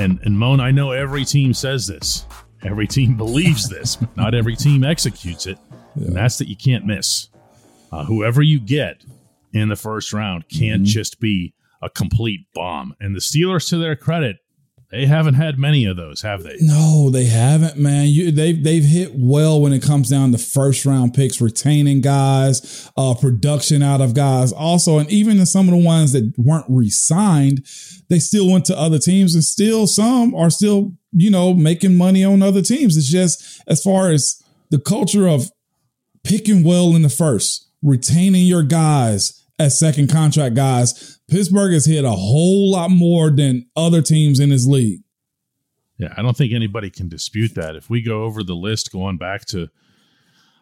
And 0.00 0.18
and 0.24 0.36
Moan, 0.36 0.58
I 0.58 0.72
know 0.72 0.90
every 0.90 1.24
team 1.24 1.54
says 1.54 1.86
this, 1.86 2.26
every 2.64 2.88
team 2.88 3.16
believes 3.16 3.68
this, 3.70 3.94
but 3.94 4.16
not 4.16 4.34
every 4.34 4.56
team 4.56 4.82
executes 4.82 5.46
it. 5.46 5.60
And 5.94 6.16
that's 6.16 6.38
that 6.38 6.48
you 6.48 6.56
can't 6.56 6.84
miss. 6.84 7.28
Uh, 7.92 8.04
whoever 8.04 8.42
you 8.42 8.58
get 8.58 9.04
in 9.52 9.68
the 9.68 9.76
first 9.76 10.12
round 10.12 10.48
can't 10.48 10.82
just 10.82 11.20
be 11.20 11.54
a 11.80 11.88
complete 11.88 12.40
bomb. 12.54 12.96
And 12.98 13.14
the 13.14 13.20
Steelers, 13.20 13.68
to 13.68 13.78
their 13.78 13.94
credit, 13.94 14.38
they 14.90 15.04
haven't 15.04 15.34
had 15.34 15.58
many 15.58 15.84
of 15.84 15.96
those, 15.96 16.22
have 16.22 16.42
they? 16.42 16.56
No, 16.60 17.10
they 17.10 17.26
haven't, 17.26 17.76
man. 17.76 18.06
You, 18.06 18.30
they've 18.30 18.62
they've 18.62 18.84
hit 18.84 19.12
well 19.14 19.60
when 19.60 19.74
it 19.74 19.82
comes 19.82 20.08
down 20.08 20.32
to 20.32 20.38
first 20.38 20.86
round 20.86 21.12
picks, 21.12 21.40
retaining 21.40 22.00
guys, 22.00 22.90
uh, 22.96 23.14
production 23.14 23.82
out 23.82 24.00
of 24.00 24.14
guys, 24.14 24.50
also, 24.50 24.98
and 24.98 25.10
even 25.10 25.38
in 25.38 25.46
some 25.46 25.68
of 25.68 25.72
the 25.72 25.84
ones 25.84 26.12
that 26.12 26.32
weren't 26.38 26.64
re-signed, 26.68 27.66
they 28.08 28.18
still 28.18 28.50
went 28.50 28.64
to 28.66 28.78
other 28.78 28.98
teams, 28.98 29.34
and 29.34 29.44
still 29.44 29.86
some 29.86 30.34
are 30.34 30.50
still, 30.50 30.92
you 31.12 31.30
know, 31.30 31.52
making 31.52 31.94
money 31.94 32.24
on 32.24 32.42
other 32.42 32.62
teams. 32.62 32.96
It's 32.96 33.10
just 33.10 33.62
as 33.66 33.82
far 33.82 34.10
as 34.10 34.42
the 34.70 34.78
culture 34.78 35.28
of 35.28 35.50
picking 36.24 36.64
well 36.64 36.96
in 36.96 37.02
the 37.02 37.10
first, 37.10 37.68
retaining 37.82 38.46
your 38.46 38.62
guys 38.62 39.44
as 39.58 39.78
second 39.78 40.08
contract 40.08 40.54
guys. 40.54 41.18
Pittsburgh 41.28 41.72
has 41.72 41.86
hit 41.86 42.04
a 42.04 42.10
whole 42.10 42.70
lot 42.72 42.90
more 42.90 43.30
than 43.30 43.66
other 43.76 44.02
teams 44.02 44.40
in 44.40 44.50
his 44.50 44.66
league. 44.68 45.00
Yeah, 45.98 46.14
I 46.16 46.22
don't 46.22 46.36
think 46.36 46.52
anybody 46.52 46.90
can 46.90 47.08
dispute 47.08 47.54
that. 47.56 47.74
If 47.74 47.90
we 47.90 48.02
go 48.02 48.22
over 48.22 48.44
the 48.44 48.54
list 48.54 48.92
going 48.92 49.18
back 49.18 49.44
to, 49.46 49.68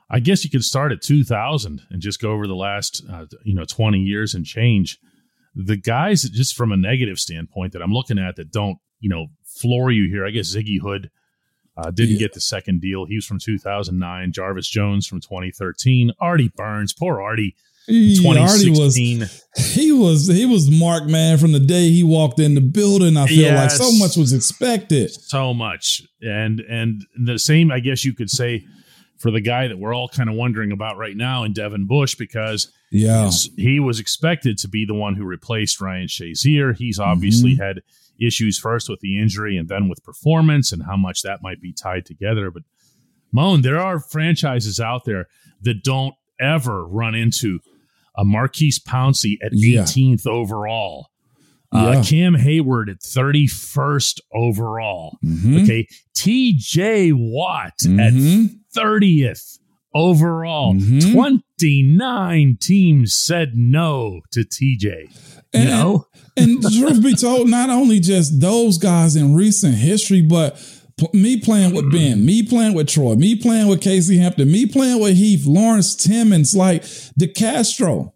I 0.09 0.21
guess 0.21 0.45
you 0.45 0.50
could 0.50 0.65
start 0.65 0.93
at 0.93 1.03
2000 1.03 1.83
and 1.91 2.00
just 2.00 2.21
go 2.23 2.33
over 2.33 2.47
the 2.47 2.55
last, 2.55 3.03
uh, 3.11 3.26
you 3.45 3.55
know, 3.55 3.65
20 3.65 3.99
years 4.00 4.35
and 4.35 4.47
change. 4.47 4.99
The 5.55 5.76
guys, 5.76 6.23
just 6.23 6.55
from 6.55 6.73
a 6.73 6.76
negative 6.76 7.19
standpoint 7.19 7.73
that 7.75 7.83
I'm 7.83 7.93
looking 7.93 8.19
at 8.19 8.37
that 8.37 8.50
don't, 8.50 8.79
you 9.00 9.11
know, 9.11 9.26
floor 9.45 9.91
you 9.91 10.09
here, 10.09 10.26
I 10.26 10.31
guess 10.31 10.55
Ziggy 10.55 10.81
Hood 10.81 11.11
uh, 11.76 11.91
didn't 11.91 12.15
Yeah. 12.15 12.21
get 12.21 12.33
the 12.33 12.41
second 12.41 12.81
deal. 12.81 13.05
He 13.05 13.17
was 13.17 13.26
from 13.26 13.38
2009. 13.38 14.33
Jarvis 14.33 14.69
Jones 14.71 15.07
from 15.07 15.21
2013. 15.21 16.12
Artie 16.19 16.50
Burns, 16.57 16.95
poor 16.95 17.21
Artie, 17.21 17.55
He 17.87 18.26
already 18.26 18.71
was 18.71 18.97
he 19.57 19.93
was 19.93 20.26
he 20.26 20.45
was 20.45 20.71
Mark 20.71 21.07
man 21.07 21.38
from 21.38 21.52
the 21.52 21.61
day 21.61 21.90
he 21.90 22.02
walked 22.02 22.40
in 22.40 22.55
the 22.55 22.61
building. 22.61 23.16
I 23.16 23.26
feel 23.26 23.55
like 23.55 23.71
so 23.71 23.90
much 23.93 24.16
was 24.16 24.33
expected. 24.33 25.11
so 25.11 25.55
much. 25.55 26.02
And 26.21 26.61
and 26.61 27.05
the 27.16 27.38
same 27.38 27.71
i 27.71 27.81
guess 27.81 28.05
you 28.05 28.14
could 28.14 28.31
say 28.31 28.64
for 29.19 29.31
the 29.31 29.40
guy 29.40 29.69
that 29.69 29.78
we're 29.78 29.95
all 29.95 30.09
kind 30.09 30.28
of 30.28 30.35
wondering 30.35 30.73
about 30.73 30.97
right 30.97 31.16
now 31.16 31.45
in 31.45 31.52
devin 31.52 31.87
bush 31.87 32.14
because 32.14 32.71
Yeah, 32.90 33.31
he 33.57 33.81
was 33.81 34.00
expected 34.00 34.59
to 34.59 34.69
be 34.69 34.85
the 34.85 34.95
one 34.95 35.14
who 35.14 35.25
replaced 35.25 35.81
ryan 35.81 36.09
shazier. 36.09 36.76
He's 36.76 36.99
obviously 36.99 37.52
mm-hmm. 37.52 37.62
had 37.62 37.83
issues 38.21 38.59
first 38.59 38.88
with 38.88 39.00
the 39.00 39.19
injury 39.19 39.57
and 39.57 39.69
then 39.69 39.88
with 39.88 40.02
performance 40.02 40.73
and 40.73 40.83
how 40.83 40.97
much 40.97 41.23
that 41.23 41.43
might 41.43 41.61
be 41.61 41.73
tied 41.73 42.07
together. 42.07 42.50
But 42.50 42.62
moan 43.33 43.62
there 43.62 43.81
are 43.81 44.00
franchises 44.00 44.81
out 44.81 45.05
there 45.05 45.28
that 45.62 45.83
don't 45.83 46.14
ever 46.40 46.87
run 46.87 47.14
into 47.14 47.61
a 48.17 48.25
Maurkice 48.25 48.79
Pouncey 48.79 49.37
at 49.45 49.51
Yeah. 49.53 49.83
18th 49.83 50.27
overall 50.27 51.09
uh, 51.73 51.93
Yeah. 51.97 52.03
Cam 52.05 52.35
Heyward 52.37 52.89
at 52.89 53.01
31st 53.03 54.21
overall. 54.33 55.19
Mhm. 55.25 55.63
Okay. 55.65 55.87
TJ 56.17 57.11
Watt 57.13 57.73
Mhm. 57.85 58.01
at 58.01 58.51
30th 58.75 59.59
overall. 59.93 60.75
Mhm. 60.75 61.13
29 61.13 62.57
teams 62.61 63.15
said 63.15 63.57
no 63.57 64.21
to 64.33 64.45
TJ. 64.45 65.09
You 65.55 65.61
And- 65.61 65.69
know? 65.71 66.05
and 66.37 66.63
truth 66.63 67.03
be 67.03 67.15
told, 67.15 67.49
not 67.49 67.69
only 67.71 67.99
just 67.99 68.41
those 68.41 68.79
guys 68.79 69.17
in 69.17 69.35
recent 69.35 69.75
history, 69.77 70.21
but 70.23 70.57
me 71.12 71.38
playing 71.38 71.75
with 71.75 71.93
Ben, 71.93 72.25
me 72.25 72.43
playing 72.43 72.75
with 72.75 72.88
Troy, 72.88 73.15
me 73.15 73.37
playing 73.37 73.69
with 73.69 73.83
Casey 73.83 74.19
Hampton, 74.19 74.50
me 74.50 74.67
playing 74.67 75.00
with 75.00 75.17
Heath, 75.17 75.47
Lawrence 75.47 75.95
Timmons, 75.95 76.57
like 76.57 76.83
DeCastro. 77.21 78.12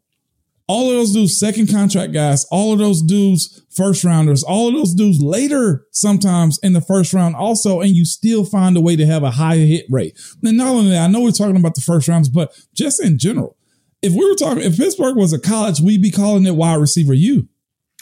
All 0.67 0.89
of 0.89 0.97
those 0.97 1.13
dudes, 1.13 1.37
second 1.37 1.67
contract 1.69 2.13
guys, 2.13 2.45
all 2.45 2.73
of 2.73 2.79
those 2.79 3.03
dudes, 3.03 3.61
first 3.71 4.05
rounders, 4.05 4.45
all 4.45 4.69
of 4.69 4.75
those 4.75 4.95
dudes 4.95 5.21
later 5.21 5.85
sometimes 5.91 6.61
in 6.63 6.75
the 6.75 6.81
first 6.81 7.13
round 7.13 7.35
also, 7.35 7.81
and 7.81 7.91
you 7.91 8.05
still 8.05 8.45
find 8.45 8.77
a 8.77 8.81
way 8.81 8.95
to 8.95 9.05
have 9.05 9.25
a 9.25 9.33
high 9.33 9.57
hit 9.57 9.85
rate. 9.91 10.17
And 10.45 10.57
not 10.57 10.69
only 10.69 10.91
that, 10.91 11.03
I 11.03 11.07
know 11.09 11.23
we're 11.23 11.33
talking 11.33 11.57
about 11.57 11.75
the 11.75 11.81
first 11.81 12.07
rounds, 12.07 12.29
but 12.29 12.57
just 12.73 13.03
in 13.03 13.19
general, 13.19 13.57
if 14.01 14.13
we 14.13 14.25
were 14.25 14.37
talking, 14.37 14.63
if 14.63 14.77
Pittsburgh 14.77 15.17
was 15.17 15.33
a 15.33 15.41
college, 15.41 15.81
we'd 15.81 16.03
be 16.03 16.13
calling 16.13 16.47
it 16.47 16.55
wide 16.55 16.81
receiver 16.81 17.15
U. 17.15 17.49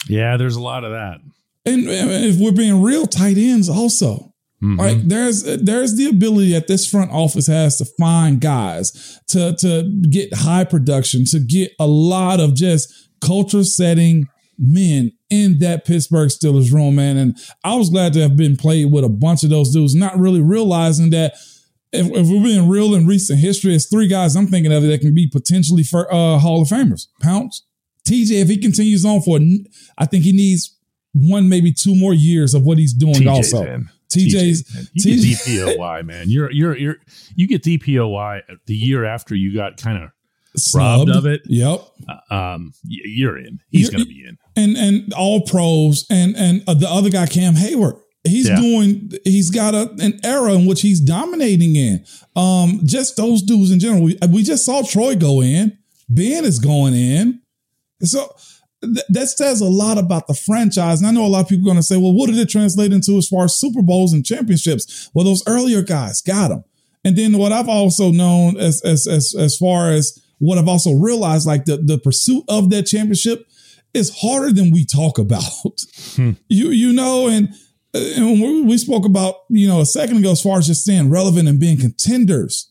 Yeah, 0.07 0.37
there's 0.37 0.55
a 0.55 0.61
lot 0.61 0.83
of 0.83 0.91
that. 0.91 1.21
And 1.65 1.85
if 1.87 2.39
we're 2.39 2.51
being 2.51 2.83
real 2.83 3.07
tight 3.07 3.37
ends 3.37 3.67
also. 3.67 4.28
Mhm. 4.61 4.77
Like 4.77 5.07
there's 5.07 5.43
there's 5.43 5.95
the 5.95 6.07
ability 6.07 6.51
that 6.51 6.67
this 6.67 6.85
front 6.85 7.11
office 7.11 7.47
has 7.47 7.77
to 7.77 7.85
find 7.97 8.41
guys 8.41 9.19
to 9.29 9.55
to 9.59 10.01
get 10.09 10.33
high 10.33 10.65
production, 10.65 11.25
to 11.25 11.39
get 11.39 11.71
a 11.79 11.87
lot 11.87 12.39
of 12.39 12.55
just 12.55 12.91
culture 13.21 13.63
setting 13.63 14.27
men 14.57 15.13
in 15.29 15.59
that 15.59 15.85
Pittsburgh 15.85 16.29
Steelers 16.29 16.73
room, 16.73 16.95
man. 16.95 17.15
And 17.15 17.37
I 17.63 17.75
was 17.75 17.89
glad 17.89 18.11
to 18.13 18.21
have 18.21 18.35
been 18.35 18.57
played 18.57 18.91
with 18.91 19.05
a 19.05 19.09
bunch 19.09 19.43
of 19.43 19.49
those 19.49 19.71
dudes, 19.71 19.95
not 19.95 20.19
really 20.19 20.41
realizing 20.41 21.11
that 21.11 21.35
if, 21.91 22.07
if 22.07 22.27
we're 22.27 22.43
being 22.43 22.67
real 22.67 22.93
in 22.93 23.07
recent 23.07 23.39
history, 23.39 23.73
it's 23.73 23.87
three 23.87 24.07
guys 24.07 24.35
I'm 24.35 24.47
thinking 24.47 24.73
of 24.73 24.83
that 24.83 25.01
can 25.01 25.13
be 25.13 25.27
potentially 25.27 25.83
for 25.83 26.13
uh, 26.13 26.37
Hall 26.37 26.61
of 26.61 26.67
Famers. 26.67 27.07
Pounce, 27.21 27.65
TJ, 28.07 28.41
if 28.41 28.49
he 28.49 28.57
continues 28.57 29.05
on 29.05 29.21
for, 29.21 29.39
I 29.97 30.05
think 30.05 30.25
he 30.25 30.33
needs 30.33 30.77
one, 31.13 31.47
maybe 31.47 31.71
two 31.71 31.95
more 31.95 32.13
years 32.13 32.53
of 32.53 32.63
what 32.63 32.77
he's 32.77 32.93
doing. 32.93 33.15
TJ's 33.15 33.53
also, 33.53 33.63
in. 33.63 33.89
TJ's 34.09 34.63
TJ. 34.63 34.89
You 34.93 35.03
TJ 35.03 35.21
get 35.57 35.77
DPOY, 35.77 36.05
man. 36.05 36.29
You're 36.29 36.51
you're 36.51 36.77
you're 36.77 36.95
you 37.35 37.47
get 37.47 37.63
DPOY 37.63 38.41
the 38.65 38.75
year 38.75 39.05
after 39.05 39.35
you 39.35 39.53
got 39.55 39.77
kind 39.77 40.03
of 40.03 40.09
robbed 40.75 41.09
of 41.11 41.25
it. 41.25 41.41
Yep, 41.45 41.81
um 42.31 42.73
you're 42.83 43.37
in. 43.37 43.59
He's 43.69 43.89
going 43.89 44.03
to 44.03 44.09
be 44.09 44.25
in. 44.27 44.37
and 44.55 44.75
and 44.77 45.13
all 45.13 45.41
pros, 45.41 46.05
and 46.09 46.35
and 46.35 46.63
uh, 46.67 46.73
the 46.73 46.89
other 46.89 47.09
guy 47.09 47.25
Cam 47.27 47.53
Heyward. 47.55 47.99
He's 48.25 48.49
Yeah. 48.49 48.57
doing. 48.59 49.11
He's 49.23 49.49
got 49.49 49.73
a, 49.73 49.89
an 49.99 50.19
era 50.25 50.53
in 50.53 50.65
which 50.65 50.81
he's 50.81 50.99
dominating 50.99 51.75
in. 51.77 52.03
Um, 52.35 52.81
just 52.83 53.15
those 53.15 53.41
dudes 53.41 53.71
in 53.71 53.79
general. 53.79 54.03
We, 54.03 54.17
we 54.29 54.43
just 54.43 54.65
saw 54.65 54.81
Troy 54.81 55.15
go 55.15 55.41
in. 55.41 55.77
Ben 56.09 56.43
is 56.43 56.59
going 56.59 56.93
in. 56.95 57.41
So 58.01 58.35
th- 58.83 59.05
that 59.09 59.27
says 59.27 59.61
a 59.61 59.65
lot 59.65 59.97
about 59.97 60.27
the 60.27 60.33
franchise. 60.33 60.99
And 60.99 61.07
I 61.07 61.11
know 61.11 61.25
a 61.25 61.27
lot 61.27 61.41
of 61.43 61.47
people 61.49 61.65
are 61.65 61.71
going 61.71 61.77
to 61.77 61.83
say, 61.83 61.97
well, 61.97 62.13
what 62.13 62.27
did 62.27 62.37
it 62.37 62.49
translate 62.49 62.93
into 62.93 63.17
as 63.17 63.27
far 63.27 63.45
as 63.45 63.55
Super 63.55 63.81
Bowls 63.81 64.13
and 64.13 64.25
championships? 64.25 65.09
Well, 65.13 65.25
those 65.25 65.43
earlier 65.47 65.81
guys 65.81 66.21
got 66.21 66.49
them. 66.49 66.63
And 67.03 67.15
then 67.17 67.37
what 67.37 67.51
I've 67.51 67.69
also 67.69 68.11
known 68.11 68.57
as 68.57 68.81
as 68.81 69.07
as 69.07 69.33
as 69.37 69.55
far 69.57 69.89
as 69.91 70.21
what 70.39 70.57
I've 70.57 70.67
also 70.67 70.91
realized, 70.93 71.47
like 71.47 71.65
the 71.65 71.77
the 71.77 71.97
pursuit 71.97 72.43
of 72.49 72.69
that 72.71 72.83
championship 72.83 73.45
is 73.93 74.19
harder 74.21 74.51
than 74.53 74.71
we 74.71 74.85
talk 74.85 75.17
about. 75.17 75.43
Hmm. 76.15 76.31
You 76.49 76.69
you 76.69 76.91
know, 76.93 77.27
and, 77.27 77.53
and 77.93 78.41
we- 78.41 78.61
we 78.63 78.77
spoke 78.77 79.05
about 79.05 79.35
you 79.49 79.67
know 79.67 79.79
a 79.81 79.85
second 79.85 80.17
ago 80.17 80.31
as 80.31 80.41
far 80.41 80.57
as 80.59 80.67
just 80.67 80.81
staying 80.83 81.09
relevant 81.09 81.47
and 81.47 81.59
being 81.59 81.77
contenders, 81.77 82.69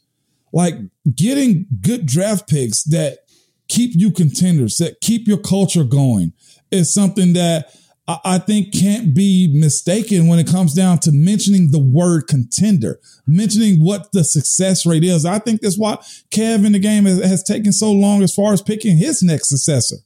like 0.53 0.75
getting 1.15 1.67
good 1.81 2.05
draft 2.07 2.49
picks 2.49 2.83
that 2.85 3.21
keep 3.69 3.93
you 3.95 4.11
contenders, 4.11 4.77
that 4.79 5.01
keep 5.01 5.27
your 5.27 5.39
culture 5.39 5.85
going, 5.85 6.33
is 6.71 6.93
something 6.93 7.33
that 7.35 7.73
I, 8.07 8.19
I 8.25 8.39
think 8.39 8.73
can't 8.73 9.15
be 9.15 9.51
mistaken 9.53 10.27
when 10.27 10.39
it 10.39 10.49
comes 10.49 10.75
down 10.75 10.99
to 11.01 11.13
mentioning 11.13 11.71
the 11.71 11.79
word 11.79 12.27
contender, 12.27 12.99
mentioning 13.27 13.85
what 13.85 14.13
the 14.13 14.25
success 14.25 14.85
rate 14.87 15.05
is. 15.05 15.25
I 15.25 15.39
think 15.39 15.61
that's 15.61 15.79
why 15.79 15.97
Kev 16.31 16.67
in 16.67 16.73
the 16.73 16.79
game 16.79 17.05
has, 17.05 17.23
has 17.23 17.43
taken 17.43 17.73
so 17.73 17.93
long 17.93 18.23
as 18.23 18.35
far 18.35 18.53
as 18.53 18.63
picking 18.63 18.97
his 18.97 19.23
next 19.23 19.49
successor. 19.49 19.97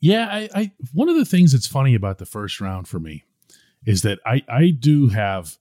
Yeah, 0.00 0.26
I, 0.30 0.48
I 0.54 0.72
one 0.94 1.10
of 1.10 1.16
the 1.16 1.26
things 1.26 1.52
that's 1.52 1.66
funny 1.66 1.94
about 1.94 2.18
the 2.18 2.26
first 2.26 2.60
round 2.60 2.88
for 2.88 2.98
me 2.98 3.24
is 3.84 4.02
that 4.02 4.18
I 4.24 4.42
I 4.48 4.70
do 4.70 5.08
have 5.08 5.58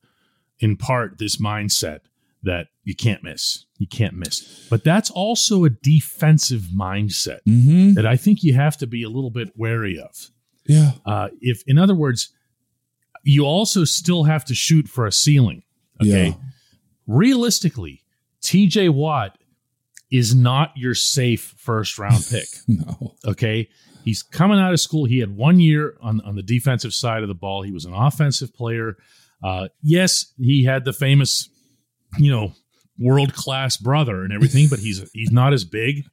in 0.59 0.77
part 0.77 1.17
this 1.17 1.37
mindset 1.37 1.99
that 2.43 2.67
you 2.83 2.95
can't 2.95 3.23
miss. 3.23 3.65
You 3.77 3.87
can't 3.87 4.13
miss. 4.13 4.67
But 4.69 4.83
that's 4.83 5.11
also 5.11 5.65
a 5.65 5.69
defensive 5.69 6.63
mindset 6.77 7.39
Mm-hmm. 7.47 7.93
that 7.95 8.05
I 8.05 8.15
think 8.15 8.43
you 8.43 8.53
have 8.53 8.77
to 8.77 8.87
be 8.87 9.03
a 9.03 9.09
little 9.09 9.29
bit 9.31 9.51
wary 9.55 9.99
of. 9.99 10.11
Yeah. 10.65 10.91
Uh, 11.05 11.29
if 11.41 11.63
in 11.67 11.77
other 11.77 11.95
words, 11.95 12.29
you 13.23 13.43
also 13.45 13.83
still 13.83 14.23
have 14.23 14.45
to 14.45 14.55
shoot 14.55 14.87
for 14.87 15.05
a 15.05 15.11
ceiling. 15.11 15.63
Okay. 16.01 16.27
Yeah. 16.27 16.33
Realistically, 17.07 18.03
TJ 18.41 18.91
Watt 18.91 19.37
is 20.11 20.33
not 20.35 20.71
your 20.75 20.93
safe 20.95 21.55
first 21.57 21.97
round 21.99 22.23
pick. 22.31 22.45
No. 22.67 23.15
Okay. 23.25 23.67
He's 24.05 24.23
coming 24.23 24.59
out 24.59 24.73
of 24.73 24.79
school. 24.79 25.05
He 25.05 25.19
had 25.19 25.35
one 25.35 25.59
year 25.59 25.95
on, 26.01 26.21
on 26.21 26.35
the 26.35 26.41
defensive 26.41 26.93
side 26.93 27.21
of 27.21 27.27
the 27.27 27.35
ball. 27.35 27.63
He 27.63 27.71
was 27.71 27.85
an 27.85 27.93
offensive 27.93 28.53
player. 28.53 28.95
Uh, 29.43 29.67
yes, 29.81 30.33
he 30.37 30.63
had 30.63 30.85
the 30.85 30.93
famous, 30.93 31.49
you 32.17 32.31
know, 32.31 32.53
world 32.97 33.33
class 33.33 33.77
brother 33.77 34.23
and 34.23 34.33
everything, 34.33 34.67
but 34.69 34.79
he's 34.79 35.09
he's 35.13 35.31
not 35.31 35.53
as 35.53 35.65
big 35.65 36.03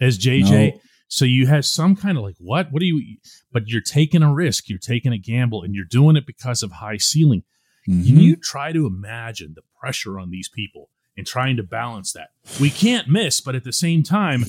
as 0.00 0.18
JJ. 0.18 0.72
No. 0.72 0.80
So 1.08 1.24
you 1.24 1.46
have 1.46 1.64
some 1.64 1.94
kind 1.94 2.18
of 2.18 2.24
like, 2.24 2.36
what? 2.38 2.72
What 2.72 2.80
do 2.80 2.86
you? 2.86 3.18
But 3.52 3.68
you're 3.68 3.80
taking 3.80 4.22
a 4.22 4.32
risk. 4.32 4.68
You're 4.68 4.78
taking 4.78 5.12
a 5.12 5.18
gamble, 5.18 5.62
and 5.62 5.74
you're 5.74 5.84
doing 5.84 6.16
it 6.16 6.26
because 6.26 6.62
of 6.62 6.72
high 6.72 6.96
ceiling. 6.96 7.44
Mm-hmm. 7.88 8.06
Can 8.06 8.20
you 8.20 8.36
try 8.36 8.72
to 8.72 8.86
imagine 8.86 9.52
the 9.54 9.62
pressure 9.80 10.18
on 10.18 10.30
these 10.30 10.48
people 10.48 10.90
and 11.16 11.26
trying 11.26 11.56
to 11.56 11.62
balance 11.62 12.12
that? 12.12 12.28
We 12.60 12.70
can't 12.70 13.08
miss, 13.08 13.40
but 13.40 13.54
at 13.54 13.64
the 13.64 13.72
same 13.72 14.02
time, 14.02 14.44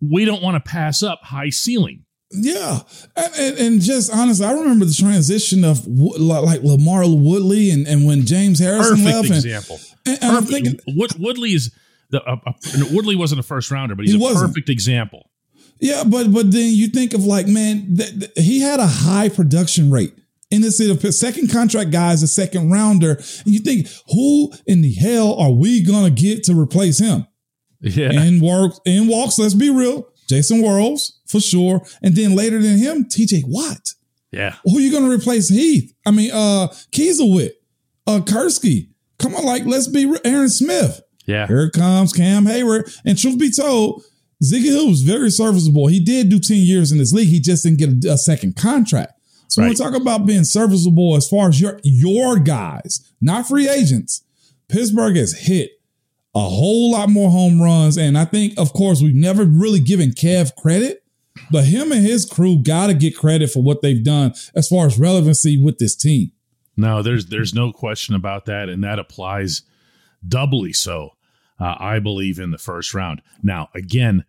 we 0.00 0.24
don't 0.24 0.42
want 0.42 0.62
to 0.62 0.70
pass 0.70 1.02
up 1.02 1.20
high 1.24 1.50
ceiling. 1.50 2.04
Yeah, 2.30 2.80
and, 3.16 3.34
and, 3.38 3.58
and 3.58 3.80
just 3.80 4.12
honestly, 4.14 4.44
I 4.44 4.52
remember 4.52 4.84
the 4.84 4.92
transition 4.92 5.64
of 5.64 5.86
like 5.86 6.60
LaMarr 6.60 7.22
Woodley 7.22 7.70
and, 7.70 7.86
and 7.88 8.04
when 8.06 8.26
James 8.26 8.58
Harrison 8.58 8.96
Perfect 8.98 9.06
left. 9.14 9.24
and- 9.28 9.34
example. 9.36 9.80
And, 10.06 10.18
and 10.22 10.36
I'm 10.36 10.44
Perfect. 10.44 10.52
thinking, 10.66 10.80
Wood, 10.96 11.12
Woodley 11.18 11.54
is 11.54 11.74
the 12.10 12.22
uh, 12.22 12.36
uh, 12.46 12.52
Woodley 12.92 13.16
wasn't 13.16 13.40
a 13.40 13.42
first 13.42 13.70
rounder, 13.70 13.94
but 13.94 14.04
he's 14.04 14.14
He 14.14 14.18
a 14.20 14.22
wasn't. 14.22 14.50
perfect 14.50 14.68
example. 14.68 15.30
yeah, 15.80 16.04
but 16.04 16.30
but 16.32 16.50
then 16.52 16.74
you 16.74 16.88
think 16.88 17.14
of 17.14 17.24
like, 17.24 17.46
man, 17.46 17.96
th- 17.96 18.18
th- 18.18 18.32
he 18.36 18.60
had 18.60 18.78
a 18.80 18.86
high 18.86 19.28
production 19.30 19.90
rate. 19.90 20.12
In 20.50 20.62
the 20.62 20.70
city, 20.70 20.94
the 20.94 21.12
second 21.12 21.50
contract 21.50 21.90
guy 21.90 22.12
is 22.14 22.22
a 22.22 22.26
second 22.28 22.70
rounder. 22.70 23.12
And 23.44 23.54
you 23.54 23.60
think, 23.60 23.86
who 24.12 24.50
in 24.66 24.80
the 24.82 24.92
hell 24.94 25.34
are 25.34 25.50
we 25.50 25.82
gonna 25.82 26.08
get 26.10 26.44
to 26.44 26.58
replace 26.58 26.98
him? 26.98 27.26
Yeah, 27.80 28.10
and 28.12 28.40
works 28.42 28.80
and 28.86 29.08
walks. 29.08 29.38
Let's 29.38 29.52
be 29.54 29.68
real, 29.70 30.08
Jason 30.28 30.62
Worilds 30.62 31.12
for 31.26 31.40
sure, 31.40 31.82
and 32.02 32.14
then 32.14 32.34
later 32.36 32.60
than 32.62 32.78
him, 32.78 33.04
T.J. 33.08 33.44
Watt. 33.46 33.94
yeah. 34.32 34.56
Who 34.64 34.78
are 34.78 34.80
you 34.80 34.92
gonna 34.92 35.08
replace 35.10 35.48
Heath? 35.48 35.92
I 36.06 36.10
mean, 36.10 36.30
uh, 36.32 36.68
Kieselwit, 36.92 37.50
uh, 38.06 38.20
Kursky. 38.20 38.88
Come 39.18 39.34
on, 39.34 39.44
like 39.44 39.64
let's 39.66 39.88
be 39.88 40.06
re- 40.06 40.18
Aaron 40.24 40.48
Smith. 40.48 41.00
Yeah. 41.26 41.46
Here 41.46 41.70
comes 41.70 42.12
Cam 42.12 42.44
Heyward. 42.46 42.94
And 43.04 43.18
truth 43.18 43.38
be 43.38 43.50
told, 43.50 44.02
Ziggy 44.42 44.64
Hill 44.66 44.88
was 44.88 45.02
very 45.02 45.30
serviceable. 45.30 45.88
He 45.88 46.00
did 46.00 46.28
do 46.30 46.38
10 46.38 46.56
years 46.58 46.92
in 46.92 46.98
this 46.98 47.12
league. 47.12 47.28
He 47.28 47.40
just 47.40 47.64
didn't 47.64 47.78
get 47.78 48.04
a, 48.10 48.14
a 48.14 48.16
second 48.18 48.56
contract. 48.56 49.12
So 49.48 49.60
when 49.60 49.70
we 49.70 49.74
Right. 49.76 49.90
talk 49.92 50.00
about 50.00 50.24
being 50.26 50.44
serviceable 50.44 51.16
as 51.16 51.28
far 51.28 51.48
as 51.48 51.60
your 51.60 51.80
your 51.82 52.38
guys, 52.38 53.00
not 53.20 53.48
free 53.48 53.68
agents, 53.68 54.22
Pittsburgh 54.68 55.16
has 55.16 55.36
hit 55.36 55.72
a 56.38 56.48
whole 56.48 56.92
lot 56.92 57.08
more 57.08 57.30
home 57.30 57.60
runs. 57.60 57.98
And 57.98 58.16
I 58.16 58.24
think, 58.24 58.54
of 58.56 58.72
course, 58.72 59.02
we've 59.02 59.14
never 59.14 59.44
really 59.44 59.80
given 59.80 60.10
Kev 60.10 60.54
credit, 60.54 61.02
but 61.50 61.64
him 61.64 61.90
and 61.90 62.06
his 62.06 62.24
crew 62.24 62.62
got 62.62 62.86
to 62.86 62.94
get 62.94 63.16
credit 63.16 63.50
for 63.50 63.60
what 63.60 63.82
they've 63.82 64.04
done 64.04 64.34
as 64.54 64.68
far 64.68 64.86
as 64.86 65.00
relevancy 65.00 65.60
with 65.60 65.78
this 65.78 65.96
team. 65.96 66.30
No, 66.76 67.02
there's 67.02 67.26
there's 67.26 67.52
no 67.52 67.72
question 67.72 68.14
about 68.14 68.44
that, 68.44 68.68
and 68.68 68.84
that 68.84 69.00
applies 69.00 69.62
doubly 70.26 70.72
so. 70.72 71.10
Uh, 71.58 71.74
I 71.76 71.98
believe 71.98 72.38
in 72.38 72.52
the 72.52 72.58
first 72.58 72.94
round. 72.94 73.20
Now, 73.42 73.68
again, 73.74 74.24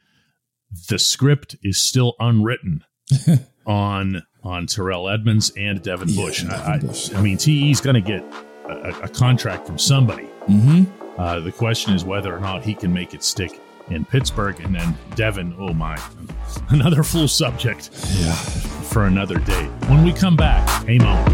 the 0.89 0.97
script 0.97 1.57
is 1.61 1.79
still 1.79 2.15
unwritten 2.19 2.83
on 3.67 4.23
on 4.43 4.65
Terrell 4.65 5.09
Edmunds 5.09 5.51
and 5.55 5.79
Devin 5.83 6.15
Bush. 6.15 6.41
Devin 6.41 6.55
I, 6.55 6.73
I, 6.73 6.79
Bush. 6.79 7.13
I 7.13 7.21
mean, 7.21 7.37
TE's 7.37 7.81
going 7.81 7.93
to 7.93 8.01
get 8.01 8.23
a, 8.67 9.03
a 9.03 9.07
contract 9.09 9.67
from 9.67 9.77
somebody. 9.77 10.27
Mm-hmm. 10.47 11.08
Uh, 11.19 11.41
the 11.41 11.51
question 11.51 11.93
is 11.93 12.05
whether 12.05 12.33
or 12.33 12.39
not 12.39 12.63
he 12.63 12.73
can 12.73 12.93
make 12.93 13.13
it 13.13 13.23
stick 13.23 13.59
in 13.89 14.05
Pittsburgh, 14.05 14.57
and 14.61 14.73
then 14.73 14.97
Devin. 15.15 15.53
Oh 15.59 15.73
my, 15.73 15.97
another 16.69 17.03
full 17.03 17.27
subject 17.27 17.89
Yeah. 18.13 18.31
for 18.33 19.05
another 19.05 19.37
day. 19.39 19.65
When 19.87 20.05
we 20.05 20.13
come 20.13 20.37
back, 20.37 20.85
hey 20.85 20.97
Mo. 20.97 21.25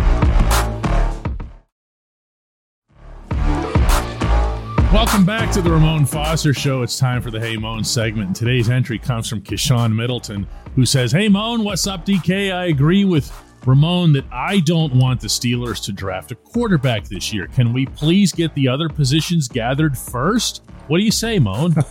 Welcome 4.92 5.26
back 5.26 5.52
to 5.52 5.62
the 5.62 5.70
Ramon 5.70 6.06
Foster 6.06 6.54
Show. 6.54 6.82
It's 6.82 6.98
time 6.98 7.22
for 7.22 7.30
the 7.30 7.40
Hey 7.40 7.58
Moan 7.58 7.84
segment. 7.84 8.28
And 8.28 8.36
today's 8.36 8.70
entry 8.70 8.98
comes 8.98 9.28
from 9.30 9.42
Kishan 9.42 9.94
Middleton, 9.94 10.48
who 10.74 10.86
says, 10.86 11.12
Hey 11.12 11.28
Moan, 11.28 11.64
what's 11.66 11.86
up, 11.86 12.06
DK? 12.06 12.54
I 12.54 12.66
agree 12.68 13.04
with 13.04 13.30
Ramon 13.66 14.14
that 14.14 14.26
I 14.32 14.60
don't 14.60 14.94
want 14.94 15.22
the 15.22 15.28
Steelers 15.28 15.84
to 15.86 15.92
draft 15.92 16.32
a 16.32 16.36
quarterback 16.36 17.06
this 17.06 17.34
year. 17.34 17.48
Can 17.48 17.74
we 17.74 17.86
please 17.86 18.32
get 18.32 18.54
the 18.54 18.68
other 18.68 18.90
positions 18.90 19.48
gathered 19.48 19.98
first? 19.98 20.64
What 20.88 20.98
do 21.00 21.04
you 21.04 21.12
say, 21.12 21.40
Moan? 21.40 21.76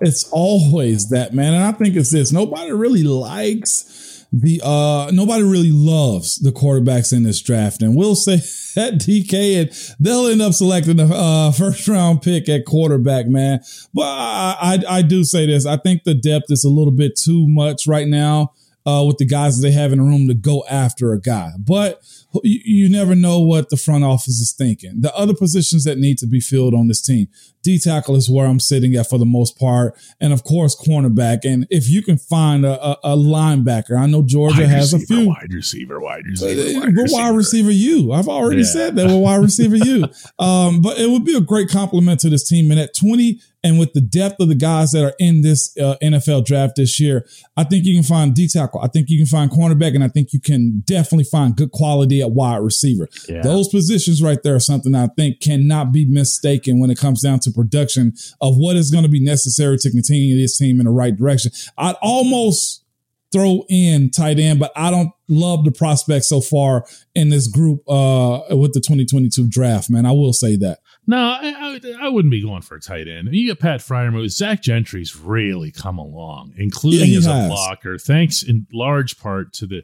It's 0.00 0.28
always 0.30 1.08
that, 1.10 1.34
man. 1.34 1.54
And 1.54 1.64
I 1.64 1.72
think 1.72 1.96
it's 1.96 2.10
this. 2.10 2.30
Nobody 2.30 2.70
really 2.72 3.02
likes 3.02 4.24
the 4.32 4.60
uh 4.62 5.10
nobody 5.12 5.42
really 5.42 5.72
loves 5.72 6.36
the 6.36 6.50
quarterbacks 6.50 7.12
in 7.12 7.22
this 7.22 7.40
draft. 7.40 7.82
And 7.82 7.96
we'll 7.96 8.14
say 8.14 8.36
that 8.74 8.94
DK 8.94 9.60
and 9.62 9.96
they'll 9.98 10.26
end 10.26 10.42
up 10.42 10.52
selecting 10.52 10.96
the 10.96 11.04
uh 11.12 11.52
first 11.52 11.86
round 11.88 12.22
pick 12.22 12.48
at 12.48 12.64
quarterback, 12.64 13.26
man. 13.26 13.60
But 13.94 14.02
I, 14.02 14.56
I 14.60 14.98
I 14.98 15.02
do 15.02 15.24
say 15.24 15.46
this. 15.46 15.66
I 15.66 15.76
think 15.76 16.04
the 16.04 16.14
depth 16.14 16.50
is 16.50 16.64
a 16.64 16.70
little 16.70 16.92
bit 16.92 17.16
too 17.16 17.46
much 17.48 17.86
right 17.86 18.06
now. 18.06 18.52
Uh, 18.86 19.02
with 19.04 19.18
the 19.18 19.24
guys 19.24 19.60
they 19.60 19.72
have 19.72 19.92
in 19.92 19.98
the 19.98 20.04
room 20.04 20.28
to 20.28 20.34
go 20.34 20.64
after 20.70 21.12
a 21.12 21.20
guy, 21.20 21.50
but 21.58 22.00
you, 22.44 22.88
never 22.88 23.14
know 23.14 23.40
what 23.40 23.70
the 23.70 23.76
front 23.76 24.04
office 24.04 24.40
is 24.40 24.52
thinking. 24.56 25.00
The 25.00 25.14
other 25.14 25.34
positions 25.34 25.84
that 25.84 25.98
need 25.98 26.18
to 26.18 26.26
be 26.26 26.40
filled 26.40 26.74
on 26.74 26.88
this 26.88 27.00
team, 27.02 27.28
D 27.62 27.78
tackle 27.78 28.14
is 28.16 28.30
where 28.30 28.46
I'm 28.46 28.60
sitting 28.60 28.94
at 28.94 29.08
for 29.08 29.18
the 29.18 29.26
most 29.26 29.58
part, 29.58 29.94
and 30.20 30.32
of 30.32 30.44
course 30.44 30.76
cornerback. 30.76 31.44
And 31.44 31.66
if 31.70 31.88
you 31.88 32.02
can 32.02 32.16
find 32.18 32.64
a, 32.64 32.80
a, 32.80 32.98
a 33.04 33.16
linebacker, 33.16 33.98
I 33.98 34.06
know 34.06 34.22
Georgia 34.22 34.62
Wide 34.62 34.70
has 34.70 34.92
a 34.94 34.98
few. 35.00 35.28
Wide 35.28 35.52
receiver, 35.52 36.00
wide 36.00 36.22
Uh, 36.26 36.30
receiver. 36.30 36.90
We're 36.94 37.06
wide 37.12 37.34
receiver 37.36 37.70
you. 37.72 38.12
I've 38.12 38.28
already 38.28 38.62
Yeah. 38.62 38.68
said 38.72 38.96
that 38.96 39.06
we're 39.08 39.18
wide 39.18 39.42
receiver 39.42 39.76
you. 39.76 40.04
Um, 40.38 40.82
but 40.82 40.98
it 40.98 41.08
would 41.08 41.24
be 41.24 41.34
a 41.36 41.40
great 41.40 41.68
compliment 41.70 42.20
to 42.20 42.28
this 42.28 42.46
team. 42.46 42.70
And 42.70 42.78
at 42.78 42.94
20 42.94 43.40
and 43.64 43.78
with 43.78 43.94
the 43.94 44.00
depth 44.02 44.38
of 44.38 44.48
the 44.48 44.54
guys 44.54 44.92
that 44.92 45.02
are 45.02 45.14
in 45.18 45.40
this 45.42 45.76
uh, 45.78 45.96
NFL 46.02 46.44
draft 46.44 46.76
this 46.76 47.00
year, 47.00 47.26
I 47.56 47.64
think 47.64 47.84
you 47.84 47.94
can 47.94 48.02
find 48.04 48.34
D 48.34 48.46
tackle. 48.48 48.80
I 48.80 48.88
think 48.88 49.08
you 49.08 49.18
can 49.18 49.26
find 49.26 49.50
cornerback, 49.50 49.94
and 49.94 50.04
I 50.04 50.08
think 50.08 50.32
you 50.32 50.40
can 50.40 50.82
definitely 50.84 51.24
find 51.24 51.56
good 51.56 51.72
quality 51.72 52.20
at 52.26 52.32
wide 52.32 52.58
receiver. 52.58 53.08
Yeah. 53.28 53.42
Those 53.42 53.68
positions 53.68 54.22
right 54.22 54.42
there 54.42 54.54
are 54.54 54.60
something 54.60 54.94
I 54.94 55.08
think 55.08 55.40
cannot 55.40 55.92
be 55.92 56.04
mistaken 56.04 56.80
when 56.80 56.90
it 56.90 56.98
comes 56.98 57.22
down 57.22 57.40
to 57.40 57.50
production 57.50 58.14
of 58.40 58.56
what 58.56 58.76
is 58.76 58.90
going 58.90 59.04
to 59.04 59.10
be 59.10 59.22
necessary 59.24 59.78
to 59.78 59.90
continue 59.90 60.36
this 60.36 60.58
team 60.58 60.80
in 60.80 60.86
the 60.86 60.92
right 60.92 61.16
direction. 61.16 61.52
I'd 61.78 61.96
almost 62.02 62.84
throw 63.32 63.64
in 63.68 64.10
tight 64.10 64.38
end, 64.38 64.58
but 64.58 64.72
I 64.76 64.90
don't 64.90 65.10
love 65.28 65.64
the 65.64 65.72
prospects 65.72 66.28
so 66.28 66.40
far 66.40 66.86
in 67.14 67.28
this 67.28 67.48
group 67.48 67.82
uh, 67.88 68.40
with 68.50 68.72
the 68.72 68.80
2022 68.80 69.48
draft, 69.48 69.90
man. 69.90 70.06
I 70.06 70.12
will 70.12 70.32
say 70.32 70.56
that. 70.56 70.78
No, 71.06 71.18
I, 71.18 71.78
I, 71.82 72.06
I 72.06 72.08
wouldn't 72.08 72.32
be 72.32 72.42
going 72.42 72.62
for 72.62 72.76
a 72.76 72.80
tight 72.80 73.08
end. 73.08 73.28
You 73.32 73.48
get 73.48 73.60
Pat 73.60 73.80
Freiermuth. 73.80 74.30
Zach 74.30 74.62
Gentry's 74.62 75.16
really 75.16 75.70
come 75.70 75.98
along, 75.98 76.54
including 76.56 77.10
Yeah, 77.10 77.18
as 77.18 77.26
a 77.26 77.48
blocker, 77.48 77.98
thanks 77.98 78.42
in 78.42 78.66
large 78.72 79.18
part 79.18 79.52
to 79.54 79.66
the 79.66 79.82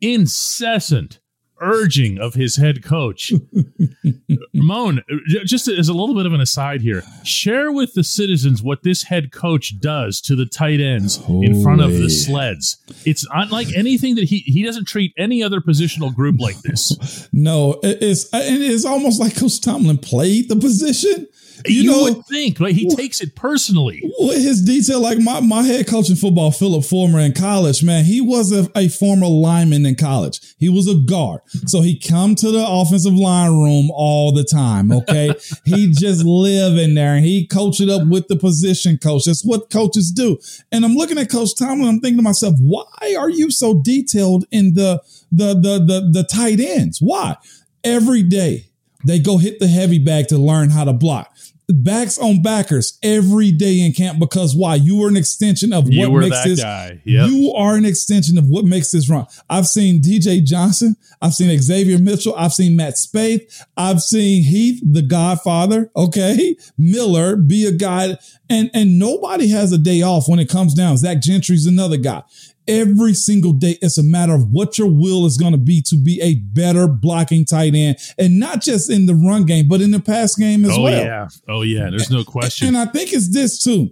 incessant 0.00 1.20
urging 1.60 2.18
of 2.18 2.34
his 2.34 2.56
head 2.56 2.82
coach. 2.82 3.32
Ramon, 4.54 5.02
just 5.44 5.68
as 5.68 5.88
a 5.88 5.92
little 5.94 6.14
bit 6.14 6.26
of 6.26 6.32
an 6.32 6.40
aside 6.40 6.80
here, 6.80 7.02
share 7.24 7.70
with 7.72 7.94
the 7.94 8.04
citizens 8.04 8.62
what 8.62 8.82
this 8.82 9.04
head 9.04 9.32
coach 9.32 9.78
does 9.80 10.20
to 10.22 10.34
the 10.36 10.46
tight 10.46 10.80
ends 10.80 11.20
in 11.28 11.62
front 11.62 11.80
of 11.80 11.92
the 11.92 12.08
sleds. 12.10 12.78
It's 13.04 13.26
unlike 13.32 13.68
anything 13.74 14.14
that 14.16 14.24
he 14.24 14.38
he 14.38 14.62
doesn't 14.64 14.86
treat 14.86 15.12
any 15.16 15.42
other 15.42 15.60
positional 15.60 16.14
group 16.14 16.40
like 16.40 16.60
this. 16.62 17.28
No, 17.38 17.78
it's 17.82 18.32
and 18.32 18.62
it's 18.62 18.84
almost 18.84 19.20
like 19.20 19.36
Coach 19.36 19.60
Tomlin 19.60 19.98
played 19.98 20.48
the 20.48 20.56
position. 20.56 21.26
You, 21.66 21.82
You, 21.82 21.90
know, 21.90 22.02
would 22.02 22.26
think, 22.26 22.58
but 22.58 22.72
he 22.72 22.88
takes 22.88 23.20
it 23.20 23.34
personally. 23.34 24.02
with 24.18 24.42
his 24.42 24.62
detail, 24.62 25.00
like 25.00 25.18
my, 25.18 25.40
my 25.40 25.62
head 25.62 25.86
coach 25.86 26.10
in 26.10 26.16
football, 26.16 26.50
Philip 26.50 26.84
Former 26.84 27.20
in 27.20 27.32
college, 27.32 27.82
man, 27.82 28.04
he 28.04 28.20
was 28.20 28.52
a, 28.52 28.68
a 28.76 28.88
former 28.88 29.26
lineman 29.26 29.86
in 29.86 29.94
college. 29.94 30.40
He 30.58 30.68
was 30.68 30.88
a 30.88 30.94
guard. 30.94 31.40
So 31.66 31.80
he 31.80 31.98
come 31.98 32.34
to 32.36 32.50
the 32.50 32.64
offensive 32.66 33.14
line 33.14 33.52
room 33.52 33.90
all 33.92 34.32
the 34.32 34.44
time. 34.44 34.92
Okay. 34.92 35.34
he 35.64 35.92
just 35.92 36.24
live 36.24 36.76
in 36.78 36.94
there 36.94 37.14
and 37.14 37.24
he 37.24 37.46
coach 37.46 37.80
it 37.80 37.88
up 37.88 38.06
with 38.08 38.28
the 38.28 38.36
position 38.36 38.98
coach. 38.98 39.24
That's 39.24 39.44
what 39.44 39.70
coaches 39.70 40.10
do. 40.10 40.38
And 40.72 40.84
I'm 40.84 40.94
looking 40.94 41.18
at 41.18 41.30
Coach 41.30 41.56
Tomlin. 41.58 41.88
I'm 41.88 42.00
thinking 42.00 42.18
to 42.18 42.22
myself, 42.22 42.54
why 42.60 43.16
are 43.18 43.30
you 43.30 43.50
so 43.50 43.80
detailed 43.80 44.44
in 44.50 44.74
the, 44.74 45.02
the, 45.32 45.54
the, 45.54 45.78
the, 45.84 46.10
the 46.12 46.24
tight 46.24 46.60
ends? 46.60 46.98
Why? 47.00 47.36
Every 47.84 48.22
day 48.22 48.68
they 49.04 49.18
go 49.18 49.38
hit 49.38 49.60
the 49.60 49.68
heavy 49.68 49.98
bag 49.98 50.28
to 50.28 50.38
learn 50.38 50.70
how 50.70 50.84
to 50.84 50.92
block. 50.92 51.32
Backs 51.70 52.16
on 52.16 52.40
backers 52.40 52.98
every 53.02 53.52
day 53.52 53.84
in 53.84 53.92
camp 53.92 54.18
because 54.18 54.56
why? 54.56 54.76
You 54.76 54.96
were 54.96 55.08
an 55.08 55.18
extension 55.18 55.74
of 55.74 55.84
what 55.86 56.10
makes 56.12 56.42
this. 56.42 56.62
guy. 56.62 57.02
Yep. 57.04 57.28
You 57.28 57.52
are 57.54 57.76
an 57.76 57.84
extension 57.84 58.38
of 58.38 58.46
what 58.48 58.64
makes 58.64 58.90
this 58.90 59.10
run. 59.10 59.26
I've 59.50 59.66
seen 59.66 60.00
DJ 60.00 60.42
Johnson. 60.42 60.96
I've 61.20 61.34
seen 61.34 61.56
Xavier 61.60 61.98
Mitchell. 61.98 62.34
I've 62.36 62.54
seen 62.54 62.74
Matt 62.74 62.94
Spaeth. 62.94 63.64
I've 63.76 64.00
seen 64.00 64.44
Heath, 64.44 64.82
the 64.82 65.02
Godfather. 65.02 65.90
Okay, 65.94 66.56
Miller 66.78 67.36
be 67.36 67.66
a 67.66 67.72
guy, 67.72 68.16
and 68.48 68.70
and 68.72 68.98
nobody 68.98 69.48
has 69.48 69.70
a 69.70 69.78
day 69.78 70.00
off 70.00 70.26
when 70.26 70.38
it 70.38 70.48
comes 70.48 70.72
down. 70.72 70.96
Zach 70.96 71.20
Gentry's 71.20 71.66
another 71.66 71.98
guy. 71.98 72.22
Every 72.68 73.14
single 73.14 73.52
day, 73.52 73.78
it's 73.80 73.96
a 73.96 74.02
matter 74.02 74.34
of 74.34 74.50
what 74.52 74.78
your 74.78 74.88
will 74.88 75.24
is 75.24 75.38
going 75.38 75.52
to 75.52 75.58
be 75.58 75.80
to 75.82 75.96
be 75.96 76.20
a 76.20 76.34
better 76.34 76.86
blocking 76.86 77.46
tight 77.46 77.74
end, 77.74 77.96
and 78.18 78.38
not 78.38 78.60
just 78.60 78.90
in 78.90 79.06
the 79.06 79.14
run 79.14 79.46
game, 79.46 79.66
but 79.66 79.80
in 79.80 79.90
the 79.90 80.00
pass 80.00 80.36
game 80.36 80.64
as 80.66 80.76
oh 80.76 80.82
well. 80.82 81.00
Oh 81.00 81.04
yeah, 81.04 81.28
oh 81.48 81.62
yeah. 81.62 81.88
There's 81.90 82.10
no 82.10 82.24
question. 82.24 82.68
And 82.68 82.76
I 82.76 82.84
think 82.84 83.12
it's 83.12 83.32
this 83.32 83.64
too. 83.64 83.90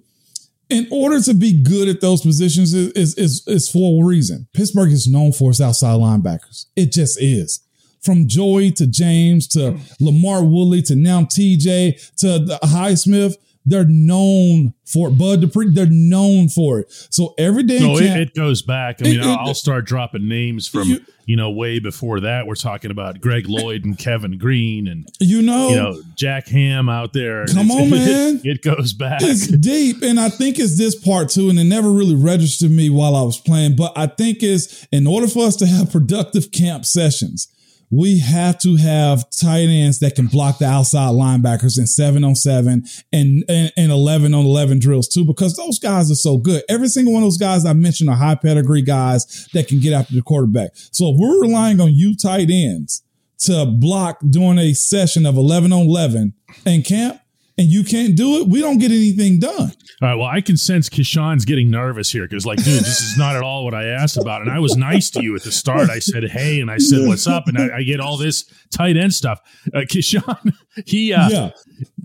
In 0.69 0.87
order 0.91 1.21
to 1.23 1.33
be 1.33 1.63
good 1.63 1.89
at 1.89 2.01
those 2.01 2.23
positions 2.23 2.75
is, 2.75 2.91
is, 2.93 3.15
is, 3.15 3.45
is 3.47 3.69
for 3.71 4.03
a 4.03 4.07
reason. 4.07 4.49
Pittsburgh 4.53 4.93
is 4.93 5.07
known 5.07 5.33
for 5.33 5.51
its 5.51 5.61
outside 5.61 5.95
linebackers. 5.95 6.67
It 6.75 6.93
just 6.93 7.21
is. 7.23 7.61
from 8.07 8.29
Joey 8.29 8.71
to 8.71 8.87
James 8.87 9.49
to 9.49 9.73
LaMarr 10.01 10.49
Woodley 10.49 10.81
to 10.83 10.97
now 10.97 11.23
TJ 11.23 12.17
to 12.19 12.39
the 12.39 12.59
Highsmith, 12.63 13.37
they're 13.67 13.85
known 13.85 14.73
for 14.85 15.09
it. 15.09 15.19
Bud 15.19 15.41
Dupree, 15.41 15.71
they're 15.73 15.87
known 15.91 16.49
for 16.49 16.79
it. 16.81 16.87
So 17.11 17.35
every 17.37 17.65
day, 17.65 17.81
No, 17.81 17.99
it, 17.99 18.05
it 18.05 18.35
goes 18.35 18.63
back. 18.63 18.97
I 19.01 19.05
mean, 19.05 19.15
It- 19.21 19.27
it- 19.27 19.27
I'll 19.27 19.55
start 19.55 19.85
dropping 19.87 20.29
names 20.29 20.69
from 20.69 20.89
You- 20.89 21.01
you, 21.27 21.35
know 21.37 21.51
way 21.51 21.81
before 21.81 22.21
that. 22.21 22.47
We're 22.47 22.55
talking 22.55 22.93
about 22.93 23.21
Greg 23.21 23.49
Lloyd 23.49 23.85
and 23.85 23.99
Kevin 23.99 24.39
Greene 24.39 24.87
and 24.87 25.09
you 25.19 25.43
know, 25.43 25.71
you 25.71 25.77
know 25.77 26.03
Jack 26.15 26.47
Ham 26.49 26.89
out 26.89 27.13
there. 27.13 27.47
Come 27.47 27.71
on, 27.73 27.91
man. 27.91 28.41
It, 28.45 28.63
goes 28.63 28.93
back. 28.93 29.21
it's 29.23 29.47
deep 29.49 30.03
and 30.03 30.19
i 30.21 30.29
think 30.29 30.59
it's 30.59 30.77
this 30.79 30.95
part 30.95 31.29
too 31.29 31.49
and 31.51 31.59
it 31.59 31.65
never 31.65 31.91
really 31.91 32.15
registered 32.15 32.71
me 32.71 32.91
while 32.91 33.15
i 33.17 33.23
was 33.23 33.39
playing 33.39 33.75
but 33.77 33.93
i 33.97 34.07
think 34.07 34.43
is 34.43 34.87
in 34.93 35.07
order 35.07 35.27
for 35.29 35.47
us 35.47 35.57
to 35.57 35.67
have 35.67 35.91
productive 35.91 36.51
camp 36.53 36.85
sessions 36.85 37.49
we 37.91 38.19
have 38.19 38.59
to 38.61 38.77
have 38.77 39.25
tight 39.31 39.69
ends 39.69 40.01
that 40.01 40.15
can 40.15 40.27
block 40.27 40.59
the 40.59 40.67
outside 40.67 41.11
linebackers 41.11 41.79
in 41.79 41.87
seven 41.87 42.25
on 42.25 42.35
seven 42.35 42.85
and, 43.13 43.45
and, 43.49 43.73
and 43.77 43.93
11 43.93 44.35
on 44.35 44.45
11 44.45 44.81
drills 44.81 45.09
too, 45.09 45.25
because 45.25 45.57
those 45.57 45.79
guys 45.79 46.11
are 46.11 46.17
so 46.17 46.37
good. 46.37 46.63
Every 46.69 46.89
single 46.89 47.15
one 47.15 47.23
of 47.23 47.27
those 47.27 47.39
guys 47.39 47.65
I 47.65 47.73
mentioned 47.73 48.11
are 48.11 48.17
high 48.17 48.35
pedigree 48.35 48.83
guys 48.83 49.49
that 49.53 49.69
can 49.69 49.81
get 49.81 49.93
after 49.93 50.15
the 50.15 50.23
quarterback. 50.23 50.71
So 50.75 51.11
if 51.11 51.17
we're 51.19 51.43
relying 51.43 51.81
on 51.81 51.95
you 51.95 52.17
tight 52.17 52.49
ends 52.51 53.03
to 53.39 53.67
block 53.67 54.19
during 54.29 54.59
a 54.59 54.73
session 54.73 55.27
of 55.27 55.37
11 55.37 55.73
on 55.73 55.83
11 55.83 56.35
in 56.65 56.83
camp 56.83 57.21
and 57.59 57.67
you 57.69 57.85
can't 57.85 58.15
do 58.17 58.37
it, 58.43 58.49
we 58.49 58.61
don't 58.61 58.79
get 58.79 58.91
anything 58.91 59.39
done. 59.39 59.73
All 60.03 60.09
right. 60.09 60.15
Well, 60.15 60.27
I 60.29 60.43
can 60.43 60.57
sense 60.59 60.91
Kishan's 60.91 61.45
getting 61.47 61.71
nervous 61.71 62.13
here 62.13 62.29
because, 62.29 62.45
like, 62.45 62.59
dude, 62.59 62.81
this 62.81 63.01
is 63.01 63.17
not 63.17 63.35
at 63.35 63.43
all 63.43 63.65
what 63.65 63.73
I 63.73 63.85
asked 63.87 64.19
about. 64.19 64.43
And 64.43 64.51
I 64.51 64.59
was 64.59 64.77
nice 64.77 65.09
to 65.11 65.23
you 65.23 65.35
at 65.37 65.43
the 65.43 65.51
start. 65.53 65.89
I 65.89 65.99
said, 66.01 66.25
"Hey," 66.25 66.61
and 66.61 66.71
I 66.71 66.77
said, 66.77 67.07
"What's 67.07 67.27
up?" 67.27 67.49
And 67.49 67.57
I, 67.57 67.79
I 67.79 67.83
get 67.83 67.99
all 67.99 68.19
this 68.19 68.45
tight 68.71 68.97
end 68.99 69.15
stuff. 69.15 69.41
Uh, 69.73 69.81
Kishan, 69.81 70.53
he 70.87 71.15
uh, 71.15 71.29
yeah. 71.31 71.51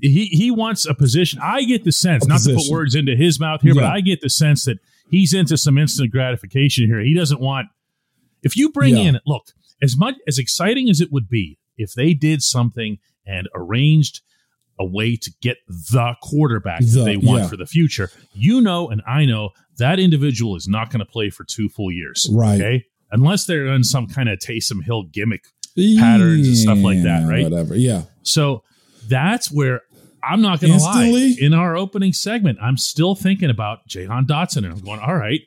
he 0.02 0.28
he 0.28 0.52
wants 0.52 0.86
a 0.86 0.94
position. 0.94 1.40
I 1.44 1.64
get 1.64 1.84
the 1.84 1.92
sense, 1.92 2.26
A 2.26 2.30
not 2.30 2.42
to 2.42 2.56
put 2.56 2.72
words 2.72 2.96
into 2.96 3.16
his 3.18 3.40
mouth 3.40 3.62
here, 3.62 3.76
but 3.76 3.84
I 3.84 4.00
get 4.00 4.22
the 4.22 4.30
sense 4.30 4.64
that 4.66 4.78
he's 5.10 5.34
into 5.34 5.58
some 5.58 5.78
instant 5.78 6.12
gratification 6.12 6.86
here. 6.88 7.02
He 7.02 7.14
doesn't 7.14 7.42
want. 7.42 7.68
If 8.42 8.56
you 8.56 8.72
bring 8.72 8.96
Yeah. 8.96 9.04
in, 9.04 9.20
look, 9.28 9.48
as 9.84 9.98
much 9.98 10.16
as 10.28 10.40
exciting 10.40 10.90
as 10.90 11.02
it 11.02 11.12
would 11.12 11.28
be 11.28 11.58
if 11.78 11.94
they 11.94 12.14
did 12.14 12.42
something 12.42 13.00
and 13.26 13.48
arranged 13.54 14.22
a 14.82 14.86
way 14.86 15.16
to 15.16 15.32
get 15.42 15.58
the 15.68 16.16
quarterback 16.22 16.80
The- 16.82 16.86
that 17.00 17.04
they 17.06 17.18
want 17.18 17.44
yeah. 17.44 17.48
for 17.50 17.58
the 17.58 17.66
future, 17.66 18.10
you 18.34 18.62
know, 18.62 18.90
and 18.90 19.02
I 19.08 19.26
know 19.26 19.52
that 19.78 20.00
individual 20.00 20.56
is 20.56 20.68
not 20.68 20.90
going 20.90 21.00
to 21.00 21.06
play 21.06 21.30
for 21.30 21.44
two 21.44 21.70
full 21.70 21.92
years, 21.92 22.28
Right. 22.32 22.60
Okay, 22.62 22.86
unless 23.12 23.46
they're 23.46 23.68
in 23.68 23.84
some 23.84 24.08
kind 24.08 24.28
of 24.30 24.40
Taysom 24.40 24.84
Hill 24.84 25.04
gimmick 25.04 25.44
patterns 25.98 26.48
and 26.48 26.58
stuff 26.58 26.80
like 26.80 27.04
that, 27.04 27.28
right? 27.30 27.44
Whatever. 27.44 27.76
Yeah. 27.76 28.04
So 28.24 28.64
that's 29.08 29.52
where 29.52 29.82
I'm 30.24 30.42
not 30.42 30.60
going 30.60 30.74
to 30.78 30.80
lie. 30.84 31.34
In 31.40 31.54
our 31.54 31.76
opening 31.76 32.14
segment, 32.14 32.60
I'm 32.62 32.78
still 32.78 33.16
thinking 33.16 33.50
about 33.50 33.88
Jahan 33.88 34.26
Dotson, 34.26 34.58
and 34.58 34.68
I'm 34.68 34.80
going, 34.80 35.00
all 35.00 35.16
right, 35.16 35.42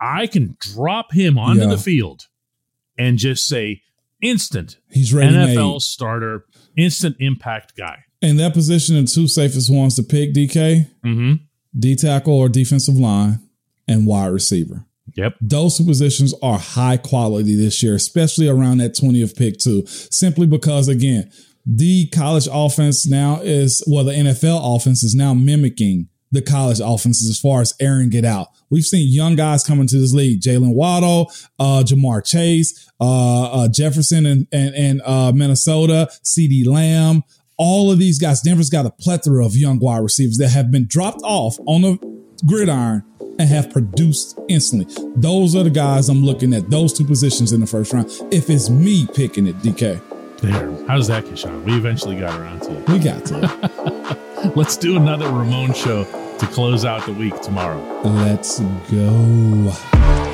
I 0.00 0.26
can 0.26 0.56
drop 0.58 1.12
him 1.12 1.38
onto 1.38 1.62
Yeah. 1.62 1.68
the 1.68 1.78
field 1.78 2.22
and 2.98 3.18
just 3.18 3.46
say 3.46 3.82
instant 4.22 4.78
He's 4.90 5.12
ready 5.14 5.34
NFL 5.34 5.72
made. 5.74 5.82
starter, 5.82 6.44
instant 6.76 7.16
impact 7.20 7.76
guy. 7.76 7.98
In 8.22 8.36
that 8.38 8.54
position, 8.54 8.96
the 8.96 9.04
two 9.04 9.28
safest 9.28 9.70
ones 9.72 9.96
to 9.96 10.02
pick 10.02 10.32
DK, 10.34 10.88
Mm-hmm. 11.04 11.34
D 11.78 11.94
tackle 11.94 12.32
or 12.32 12.48
defensive 12.48 12.94
line, 12.96 13.38
and 13.86 14.06
wide 14.06 14.28
receiver. 14.28 14.86
Yep. 15.14 15.34
Those 15.40 15.76
two 15.78 15.84
positions 15.84 16.34
are 16.42 16.58
high 16.58 16.96
quality 16.96 17.54
this 17.54 17.82
year, 17.82 17.94
especially 17.94 18.48
around 18.48 18.78
that 18.78 18.94
20th 18.94 19.36
pick, 19.36 19.58
too. 19.58 19.86
Simply 19.86 20.46
because, 20.46 20.88
again, 20.88 21.30
the 21.66 22.06
college 22.08 22.48
offense 22.50 23.06
now 23.06 23.40
is, 23.42 23.84
well, 23.86 24.04
the 24.04 24.12
NFL 24.12 24.76
offense 24.76 25.02
is 25.02 25.14
now 25.14 25.34
mimicking 25.34 26.08
the 26.32 26.42
college 26.42 26.80
offenses 26.82 27.30
as 27.30 27.38
far 27.38 27.60
as 27.60 27.74
airing 27.80 28.12
it 28.12 28.24
out. 28.24 28.48
We've 28.68 28.84
seen 28.84 29.06
young 29.12 29.36
guys 29.36 29.62
coming 29.62 29.86
to 29.86 29.98
this 29.98 30.12
league, 30.12 30.40
Jaylen 30.40 30.74
Waddle, 30.74 31.30
uh, 31.58 31.82
Ja'Marr 31.86 32.24
Chase, 32.26 32.90
uh, 33.00 33.64
uh, 33.64 33.68
Jefferson 33.68 34.26
and, 34.26 34.46
and, 34.52 34.74
and 34.74 35.02
uh, 35.02 35.32
Minnesota, 35.32 36.08
CeeDee 36.24 36.66
Lamb, 36.66 37.22
all 37.58 37.90
of 37.90 37.98
these 37.98 38.18
guys. 38.18 38.40
Denver's 38.42 38.70
got 38.70 38.86
a 38.86 38.90
plethora 38.90 39.44
of 39.44 39.56
young 39.56 39.78
wide 39.78 39.98
receivers 40.02 40.36
that 40.38 40.50
have 40.50 40.70
been 40.70 40.86
dropped 40.86 41.20
off 41.24 41.58
on 41.66 41.82
the 41.82 41.98
gridiron 42.46 43.02
and 43.38 43.48
have 43.48 43.70
produced 43.70 44.38
instantly. 44.48 44.94
Those 45.16 45.54
are 45.54 45.62
the 45.64 45.70
guys 45.70 46.08
I'm 46.08 46.24
looking 46.24 46.54
at, 46.54 46.70
those 46.70 46.92
two 46.92 47.04
positions 47.04 47.52
in 47.52 47.60
the 47.60 47.66
first 47.66 47.92
round. 47.92 48.10
If 48.30 48.48
it's 48.50 48.70
me 48.70 49.06
picking 49.14 49.46
it, 49.46 49.56
DK, 49.58 50.00
There. 50.40 50.86
How's 50.86 51.08
that, 51.08 51.24
Kishan? 51.24 51.64
We 51.64 51.74
eventually 51.76 52.18
got 52.18 52.38
around 52.38 52.60
to 52.62 52.78
it. 52.78 52.88
we 52.88 52.98
got 52.98 53.24
to. 53.26 54.18
it. 54.44 54.56
Let's 54.56 54.76
do 54.76 54.96
another 54.96 55.26
Ramon 55.30 55.72
show 55.74 56.04
to 56.04 56.46
close 56.48 56.84
out 56.84 57.04
the 57.06 57.12
week 57.12 57.40
tomorrow. 57.40 57.80
Let's 58.04 58.60
go. 58.60 60.25